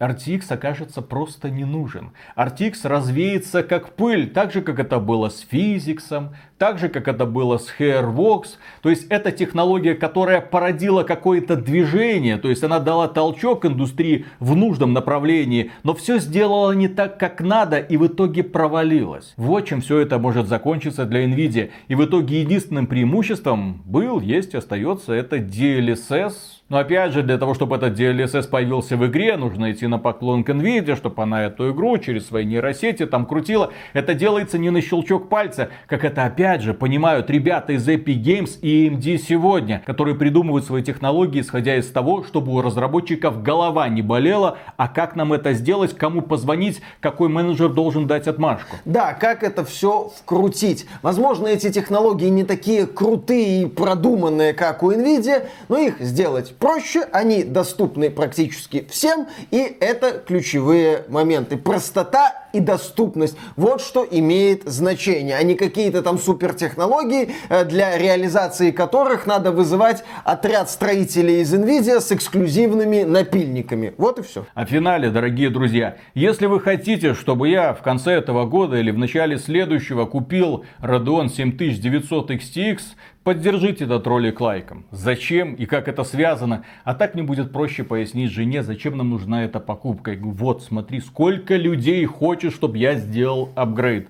RTX 0.00 0.52
окажется 0.52 1.02
просто 1.02 1.50
не 1.50 1.64
нужен. 1.64 2.10
RTX 2.36 2.88
развеется 2.88 3.62
как 3.62 3.94
пыль, 3.94 4.28
так 4.28 4.52
же 4.52 4.60
как 4.60 4.80
это 4.80 4.98
было 4.98 5.28
с 5.28 5.40
физиксом, 5.40 6.34
так 6.58 6.78
же 6.78 6.88
как 6.88 7.06
это 7.06 7.26
было 7.26 7.58
с 7.58 7.68
Hairvox. 7.78 8.56
То 8.82 8.90
есть 8.90 9.06
это 9.08 9.30
технология, 9.30 9.94
которая 9.94 10.40
породила 10.40 11.04
какое-то 11.04 11.56
движение, 11.56 12.38
то 12.38 12.48
есть 12.48 12.64
она 12.64 12.80
дала 12.80 13.06
толчок 13.06 13.66
индустрии 13.66 14.26
в 14.40 14.56
нужном 14.56 14.92
направлении, 14.92 15.70
но 15.84 15.94
все 15.94 16.18
сделала 16.18 16.72
не 16.72 16.88
так, 16.88 17.18
как 17.18 17.40
надо 17.40 17.78
и 17.78 17.96
в 17.96 18.06
итоге 18.06 18.42
провалилась. 18.42 19.34
Вот 19.36 19.66
чем 19.66 19.80
все 19.80 19.98
это 19.98 20.18
может 20.18 20.48
закончиться 20.48 21.04
для 21.04 21.24
Nvidia. 21.24 21.70
И 21.88 21.94
в 21.94 22.04
итоге 22.04 22.40
единственным 22.40 22.86
преимуществом 22.86 23.82
был, 23.84 24.20
есть, 24.20 24.54
остается 24.54 25.12
это 25.12 25.36
DLSS, 25.36 26.34
но 26.74 26.80
опять 26.80 27.12
же, 27.12 27.22
для 27.22 27.38
того, 27.38 27.54
чтобы 27.54 27.76
этот 27.76 27.96
DLSS 27.96 28.48
появился 28.48 28.96
в 28.96 29.06
игре, 29.06 29.36
нужно 29.36 29.70
идти 29.70 29.86
на 29.86 30.00
поклон 30.00 30.42
к 30.42 30.48
Nvidia, 30.48 30.96
чтобы 30.96 31.22
она 31.22 31.44
эту 31.44 31.70
игру 31.70 31.96
через 31.98 32.26
свои 32.26 32.44
нейросети 32.44 33.06
там 33.06 33.26
крутила. 33.26 33.70
Это 33.92 34.14
делается 34.14 34.58
не 34.58 34.70
на 34.70 34.80
щелчок 34.80 35.28
пальца, 35.28 35.68
как 35.86 36.02
это 36.02 36.24
опять 36.24 36.62
же 36.62 36.74
понимают 36.74 37.30
ребята 37.30 37.74
из 37.74 37.88
Epic 37.88 38.20
Games 38.20 38.58
и 38.60 38.88
AMD 38.88 39.18
сегодня, 39.18 39.84
которые 39.86 40.16
придумывают 40.16 40.64
свои 40.64 40.82
технологии, 40.82 41.42
исходя 41.42 41.76
из 41.76 41.86
того, 41.92 42.24
чтобы 42.24 42.52
у 42.52 42.60
разработчиков 42.60 43.40
голова 43.40 43.88
не 43.88 44.02
болела, 44.02 44.58
а 44.76 44.88
как 44.88 45.14
нам 45.14 45.32
это 45.32 45.52
сделать, 45.52 45.96
кому 45.96 46.22
позвонить, 46.22 46.82
какой 46.98 47.28
менеджер 47.28 47.68
должен 47.68 48.08
дать 48.08 48.26
отмашку. 48.26 48.74
Да, 48.84 49.12
как 49.12 49.44
это 49.44 49.64
все 49.64 50.10
вкрутить. 50.18 50.86
Возможно, 51.02 51.46
эти 51.46 51.70
технологии 51.70 52.30
не 52.30 52.42
такие 52.42 52.88
крутые 52.88 53.62
и 53.62 53.66
продуманные, 53.66 54.54
как 54.54 54.82
у 54.82 54.90
Nvidia, 54.90 55.46
но 55.68 55.78
их 55.78 56.00
сделать 56.00 56.56
проще, 56.64 57.06
они 57.12 57.44
доступны 57.44 58.08
практически 58.08 58.86
всем, 58.90 59.28
и 59.50 59.76
это 59.80 60.12
ключевые 60.12 61.04
моменты. 61.08 61.58
Простота 61.58 62.43
и 62.54 62.60
доступность. 62.60 63.36
Вот 63.56 63.80
что 63.80 64.06
имеет 64.08 64.62
значение, 64.64 65.36
а 65.36 65.42
не 65.42 65.54
какие-то 65.54 66.02
там 66.02 66.18
супертехнологии, 66.18 67.30
э, 67.48 67.64
для 67.64 67.98
реализации 67.98 68.70
которых 68.70 69.26
надо 69.26 69.50
вызывать 69.50 70.04
отряд 70.24 70.70
строителей 70.70 71.42
из 71.42 71.52
Nvidia 71.52 72.00
с 72.00 72.12
эксклюзивными 72.12 73.02
напильниками. 73.02 73.92
Вот 73.98 74.18
и 74.18 74.22
все. 74.22 74.46
О 74.54 74.64
финале, 74.64 75.10
дорогие 75.10 75.50
друзья. 75.50 75.96
Если 76.14 76.46
вы 76.46 76.60
хотите, 76.60 77.14
чтобы 77.14 77.48
я 77.48 77.74
в 77.74 77.82
конце 77.82 78.12
этого 78.12 78.46
года 78.46 78.76
или 78.76 78.90
в 78.90 78.98
начале 78.98 79.38
следующего 79.38 80.06
купил 80.06 80.64
Radeon 80.80 81.28
7900 81.28 82.30
XTX, 82.30 82.78
поддержите 83.24 83.84
этот 83.84 84.06
ролик 84.06 84.40
лайком. 84.40 84.84
Зачем 84.90 85.54
и 85.54 85.66
как 85.66 85.88
это 85.88 86.04
связано. 86.04 86.64
А 86.84 86.94
так 86.94 87.14
мне 87.14 87.22
будет 87.24 87.52
проще 87.52 87.82
пояснить 87.82 88.30
жене, 88.30 88.62
зачем 88.62 88.96
нам 88.96 89.10
нужна 89.10 89.44
эта 89.44 89.58
покупка. 89.58 90.14
Вот, 90.20 90.62
смотри, 90.62 91.00
сколько 91.00 91.56
людей 91.56 92.04
хочет, 92.04 92.43
чтобы 92.50 92.78
я 92.78 92.94
сделал 92.96 93.52
апгрейд. 93.54 94.08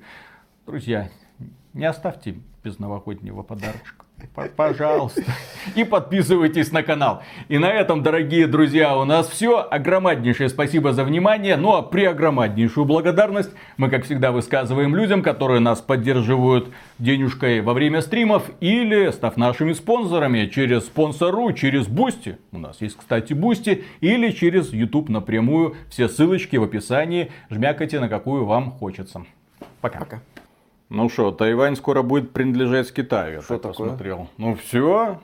Друзья, 0.67 1.11
не 1.73 1.85
оставьте 1.85 2.37
без 2.63 2.79
новогоднего 2.79 3.43
подарочка. 3.43 4.04
Пожалуйста. 4.57 5.23
И 5.75 5.85
подписывайтесь 5.85 6.73
на 6.73 6.83
канал. 6.83 7.23
И 7.49 7.59
на 7.59 7.71
этом, 7.71 8.03
дорогие 8.03 8.47
друзья, 8.47 8.97
у 8.97 9.05
нас 9.05 9.29
все. 9.29 9.67
Огромнейшее 9.71 10.49
спасибо 10.49 10.93
за 10.93 11.05
внимание. 11.05 11.57
Ну 11.57 11.75
а 11.75 11.83
при 11.83 12.05
огромнейшую 12.05 12.85
благодарность 12.85 13.51
мы, 13.77 13.91
как 13.91 14.05
всегда, 14.05 14.33
высказываем 14.33 14.95
людям, 14.95 15.23
которые 15.23 15.61
нас 15.61 15.81
поддерживают 15.81 16.69
денежкой 16.99 17.61
во 17.61 17.73
время 17.73 18.01
стримов 18.01 18.51
или 18.61 19.11
став 19.11 19.37
нашими 19.37 19.73
спонсорами 19.73 20.47
через 20.47 20.87
Sponsr, 20.87 21.53
через 21.53 21.87
Boosty. 21.87 22.39
У 22.53 22.59
нас 22.59 22.81
есть, 22.81 22.97
кстати, 22.97 23.33
Boosty. 23.33 23.85
Или 24.01 24.31
через 24.31 24.73
YouTube 24.73 25.09
напрямую. 25.09 25.77
Все 25.89 26.09
ссылочки 26.09 26.57
в 26.57 26.63
описании. 26.63 27.31
Жмякайте 27.51 28.01
на 28.01 28.09
какую 28.09 28.45
вам 28.45 28.71
хочется. 28.71 29.25
Пока. 29.81 29.99
Пока. 30.01 30.21
Ну 30.95 31.09
что, 31.09 31.33
Тайвань 31.33 31.75
скоро 31.75 32.03
будет 32.03 32.31
принадлежать 32.31 32.93
Китаю, 32.93 33.43
что 33.43 33.59
так 33.59 33.73
такое? 33.73 33.89
посмотрел. 33.89 34.29
Ну 34.39 34.55
все. 34.55 35.21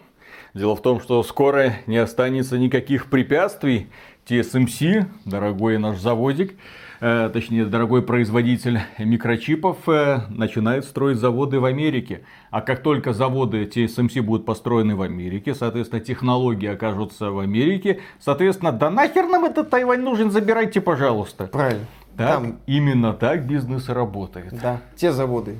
Дело 0.53 0.75
в 0.75 0.83
том, 0.83 1.01
что 1.01 1.23
скоро 1.23 1.75
не 1.87 1.97
останется 1.97 2.59
никаких 2.59 3.09
препятствий. 3.09 3.89
TSMC, 4.27 5.07
дорогой 5.25 5.79
наш 5.79 5.99
заводик, 5.99 6.55
э, 7.01 7.31
точнее, 7.33 7.67
дорогой 7.67 8.03
производитель 8.03 8.81
микрочипов, 8.99 9.89
э, 9.89 10.23
начинает 10.29 10.85
строить 10.85 11.19
заводы 11.19 11.61
в 11.61 11.65
Америке. 11.65 12.23
А 12.51 12.61
как 12.61 12.83
только 12.83 13.13
заводы 13.13 13.65
TSMC 13.65 14.23
будут 14.23 14.47
построены 14.47 14.97
в 14.97 15.03
Америке, 15.03 15.55
соответственно, 15.55 16.01
технологии 16.01 16.69
окажутся 16.69 17.31
в 17.31 17.39
Америке, 17.39 18.01
соответственно, 18.19 18.73
да 18.73 18.91
нахер 18.91 19.27
нам 19.27 19.45
этот 19.45 19.71
Тайвань 19.71 20.03
нужен, 20.03 20.33
забирайте, 20.33 20.81
пожалуйста. 20.81 21.47
Правильно. 21.47 21.87
Так, 22.21 22.35
Там... 22.35 22.59
Именно 22.67 23.15
так 23.15 23.47
бизнес 23.47 23.89
работает. 23.89 24.53
Да, 24.61 24.83
те 24.95 25.11
заводы. 25.11 25.57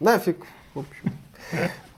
Нафиг, 0.00 0.38
в 0.74 0.80
общем. 0.80 1.12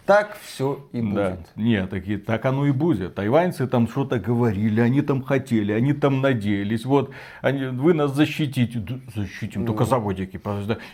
Так 0.07 0.37
все 0.43 0.85
и 0.93 1.01
будет. 1.01 1.15
Да. 1.15 1.37
Нет, 1.57 1.89
такие, 1.89 2.19
так 2.19 2.45
оно 2.45 2.67
и 2.67 2.73
будет. 2.73 3.15
Тайваньцы 3.15 3.67
там 3.67 3.89
что-то 3.89 4.19
говорили, 4.19 4.81
они 4.83 5.01
там 5.01 5.23
хотели, 5.23 5.73
они 5.73 5.95
там 5.95 6.21
надеялись. 6.21 6.85
Вот, 6.85 7.11
они, 7.41 7.67
вы 7.67 7.95
нас 7.95 8.13
защитите. 8.13 8.83
Защитим, 9.15 9.63
ну. 9.63 9.67
только 9.67 9.87
заводики, 9.87 10.39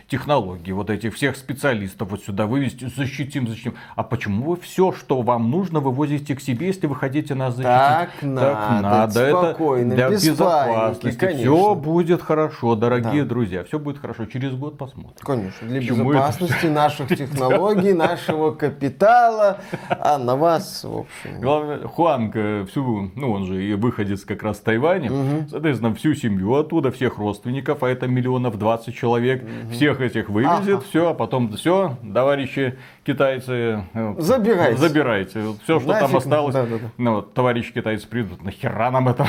технологии, 0.07 0.71
вот 0.71 0.89
этих 0.89 1.15
всех 1.15 1.35
специалистов 1.35 2.11
вот 2.11 2.23
сюда 2.23 2.45
вывести, 2.45 2.89
защитим, 2.95 3.49
защитим. 3.49 3.75
А 3.97 4.03
почему 4.03 4.51
вы 4.51 4.57
все, 4.61 4.93
что 4.93 5.21
вам 5.21 5.51
нужно, 5.51 5.81
вывозите 5.81 6.33
к 6.33 6.39
себе, 6.41 6.67
если 6.67 6.87
вы 6.87 6.95
хотите 6.95 7.35
нас 7.35 7.55
защитить? 7.55 7.69
Так, 7.69 8.11
так 8.11 8.23
надо, 8.23 8.81
надо. 8.81 9.19
Это 9.19 9.85
для 9.93 10.09
без 10.09 10.25
безопасности. 10.25 11.19
Паники, 11.19 11.41
все 11.41 11.75
будет 11.75 12.21
хорошо, 12.21 12.75
дорогие 12.75 13.23
да. 13.23 13.29
друзья. 13.29 13.65
Все 13.65 13.77
будет 13.77 13.97
хорошо. 13.97 14.25
Через 14.25 14.53
год 14.53 14.77
посмотрим. 14.77 15.17
Конечно, 15.19 15.67
для 15.67 15.81
Почему 15.81 16.11
безопасности 16.11 16.65
это? 16.65 16.69
наших 16.69 17.09
технологий, 17.09 17.91
нашего 17.93 18.51
капитала 18.51 19.00
читала, 19.01 19.57
а 19.89 20.17
на 20.19 20.35
вас, 20.35 20.83
в 20.83 20.99
общем... 20.99 21.41
Главное, 21.41 21.79
Хуанг 21.87 22.33
всю, 22.69 23.11
ну 23.15 23.31
он 23.31 23.45
же 23.45 23.63
и 23.63 23.73
выходец 23.73 24.23
как 24.25 24.43
раз 24.43 24.57
с 24.57 24.59
Тайваня, 24.59 25.11
угу. 25.11 25.49
соответственно, 25.49 25.95
всю 25.95 26.13
семью 26.13 26.53
оттуда, 26.53 26.91
всех 26.91 27.17
родственников, 27.17 27.81
а 27.81 27.89
это 27.89 28.07
миллионов 28.07 28.59
20 28.59 28.95
человек, 28.95 29.43
угу. 29.43 29.73
всех 29.73 30.01
этих 30.01 30.29
вывезет, 30.29 30.75
ага. 30.75 30.83
все, 30.87 31.09
а 31.09 31.13
потом 31.15 31.51
все, 31.53 31.97
товарищи 32.13 32.77
китайцы, 33.03 33.85
э, 33.93 34.15
забирайте, 34.19 34.77
забирайте, 34.77 35.43
все, 35.63 35.79
что 35.79 35.89
Нафиг, 35.89 36.07
там 36.07 36.17
осталось, 36.17 36.53
да, 36.53 36.65
да, 36.65 36.77
да. 36.77 36.91
ну 36.97 37.21
товарищи 37.23 37.73
китайцы 37.73 38.07
придут, 38.07 38.43
нахера 38.43 38.91
нам 38.91 39.09
это? 39.09 39.25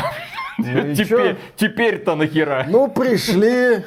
Ну, 0.59 0.95
теперь, 0.95 1.37
теперь-то 1.57 2.15
нахера? 2.15 2.67
Ну, 2.69 2.87
пришли. 2.89 3.85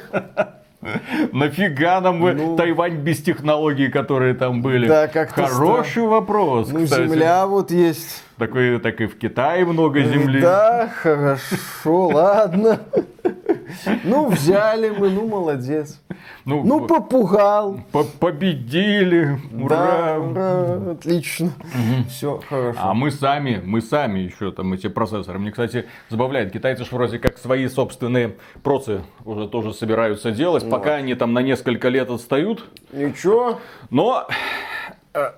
Нафига 1.32 2.00
нам 2.00 2.20
ну, 2.20 2.56
Тайвань 2.56 2.96
без 2.96 3.22
технологий, 3.22 3.88
которые 3.88 4.34
там 4.34 4.62
были? 4.62 4.86
Да, 4.86 5.08
как 5.08 5.30
Хороший 5.30 5.90
стар... 5.90 6.04
вопрос. 6.04 6.68
Ну, 6.70 6.84
кстати. 6.84 7.08
земля 7.08 7.46
вот 7.46 7.70
есть. 7.70 8.24
Такой, 8.38 8.78
так 8.80 9.00
и 9.00 9.06
в 9.06 9.18
Китае 9.18 9.64
много 9.64 10.02
земли. 10.02 10.40
Да, 10.40 10.90
хорошо, 11.02 12.08
ладно. 12.08 12.80
Ну, 14.04 14.28
взяли 14.30 14.90
мы, 14.90 15.10
ну, 15.10 15.26
молодец. 15.26 16.00
Ну, 16.44 16.62
ну 16.64 16.86
попугал. 16.86 17.80
По 17.92 18.04
Победили. 18.04 19.38
Ура. 19.52 19.76
Да, 19.76 20.18
ура. 20.18 20.92
Отлично. 20.92 21.46
Угу. 21.46 22.08
Все 22.08 22.40
хорошо. 22.48 22.78
А 22.80 22.94
мы 22.94 23.10
сами, 23.10 23.60
мы 23.64 23.80
сами 23.80 24.20
еще 24.20 24.52
там 24.52 24.72
эти 24.72 24.88
процессоры. 24.88 25.38
Мне, 25.38 25.50
кстати, 25.50 25.86
забавляет. 26.08 26.52
Китайцы 26.52 26.84
же 26.84 26.90
вроде 26.92 27.18
как 27.18 27.38
свои 27.38 27.68
собственные 27.68 28.36
процы 28.62 29.02
уже 29.24 29.48
тоже 29.48 29.72
собираются 29.74 30.30
делать. 30.30 30.62
Вот. 30.62 30.70
Пока 30.70 30.94
они 30.94 31.14
там 31.14 31.32
на 31.32 31.40
несколько 31.40 31.88
лет 31.88 32.10
отстают. 32.10 32.64
Ничего. 32.92 33.60
Но 33.90 34.26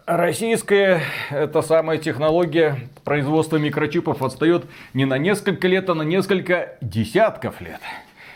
российская 0.06 1.02
эта 1.30 1.62
самая 1.62 1.98
технология 1.98 2.88
производства 3.04 3.56
микрочипов 3.56 4.22
отстает 4.22 4.64
не 4.94 5.04
на 5.04 5.18
несколько 5.18 5.68
лет, 5.68 5.88
а 5.90 5.94
на 5.94 6.02
несколько 6.02 6.76
десятков 6.80 7.60
лет. 7.60 7.80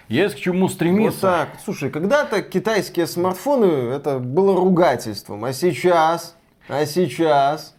Есть 0.08 0.36
к 0.36 0.38
чему 0.38 0.68
стремиться. 0.68 1.26
Вот 1.26 1.36
так. 1.36 1.48
Слушай, 1.64 1.90
когда-то 1.90 2.42
китайские 2.42 3.06
смартфоны 3.06 3.92
это 3.92 4.18
было 4.18 4.54
ругательством, 4.54 5.44
а 5.44 5.52
сейчас, 5.52 6.36
а 6.68 6.84
сейчас, 6.84 7.74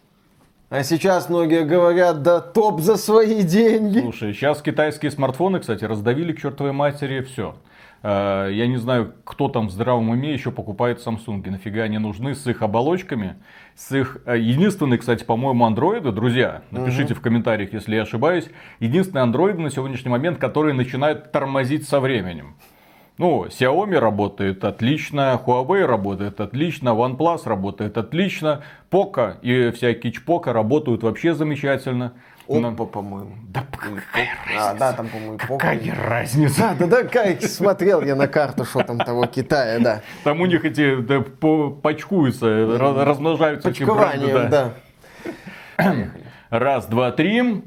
а 0.70 0.82
сейчас 0.82 1.28
многие 1.28 1.64
говорят, 1.64 2.22
да 2.22 2.40
топ 2.40 2.80
за 2.80 2.96
свои 2.96 3.42
деньги. 3.42 4.00
Слушай, 4.00 4.32
сейчас 4.32 4.62
китайские 4.62 5.10
смартфоны, 5.12 5.60
кстати, 5.60 5.84
раздавили 5.84 6.32
к 6.32 6.40
чертовой 6.40 6.72
матери 6.72 7.20
все. 7.22 7.54
Э, 8.04 8.50
я 8.52 8.66
не 8.66 8.76
знаю, 8.76 9.14
кто 9.24 9.48
там 9.48 9.68
в 9.68 9.70
здравом 9.70 10.10
уме 10.10 10.32
еще 10.32 10.52
покупает 10.52 11.04
Samsung. 11.04 11.50
Нафига 11.50 11.84
они 11.84 11.96
нужны 11.98 12.34
с 12.34 12.46
их 12.46 12.60
оболочками. 12.60 13.36
С 13.74 13.92
их... 13.92 14.18
Э, 14.26 14.38
единственный, 14.38 14.98
кстати, 14.98 15.24
по-моему, 15.24 15.64
андроиды, 15.64 16.12
друзья, 16.12 16.62
напишите 16.70 17.14
угу. 17.14 17.20
в 17.20 17.22
комментариях, 17.22 17.72
если 17.72 17.96
я 17.96 18.02
ошибаюсь. 18.02 18.50
Единственный 18.78 19.22
андроид 19.22 19.58
на 19.58 19.70
сегодняшний 19.70 20.10
момент, 20.10 20.38
который 20.38 20.74
начинает 20.74 21.32
тормозить 21.32 21.88
со 21.88 21.98
временем. 21.98 22.56
Ну, 23.16 23.46
Xiaomi 23.46 23.96
работает 23.96 24.64
отлично, 24.64 25.40
Huawei 25.46 25.86
работает 25.86 26.40
отлично, 26.40 26.88
OnePlus 26.88 27.42
работает 27.44 27.96
отлично, 27.96 28.64
Poco 28.90 29.36
и 29.40 29.70
всякие 29.70 30.12
чпока 30.12 30.52
работают 30.52 31.04
вообще 31.04 31.32
замечательно. 31.32 32.14
Опа, 32.48 32.84
по-моему. 32.84 33.34
Да? 33.48 33.64
А, 34.58 34.74
да, 34.74 34.92
там, 34.92 35.08
по-моему, 35.08 35.38
Какая 35.38 35.78
Poco. 35.78 36.08
разница? 36.08 36.74
Да, 36.78 36.86
да, 36.86 37.02
да, 37.02 37.48
смотрел 37.48 38.02
я 38.02 38.14
на 38.14 38.28
карту, 38.28 38.64
что 38.64 38.82
там 38.82 38.98
того 38.98 39.26
Китая, 39.26 39.78
да. 39.78 40.02
Там 40.24 40.40
у 40.40 40.46
них 40.46 40.64
эти 40.64 40.96
да, 41.00 41.20
по, 41.20 41.70
почкуются, 41.70 42.78
размножаются 42.78 43.70
эти 43.70 43.84
бренды. 43.84 44.48
Да. 44.48 44.72
Раз, 46.50 46.86
два, 46.86 47.10
три. 47.10 47.64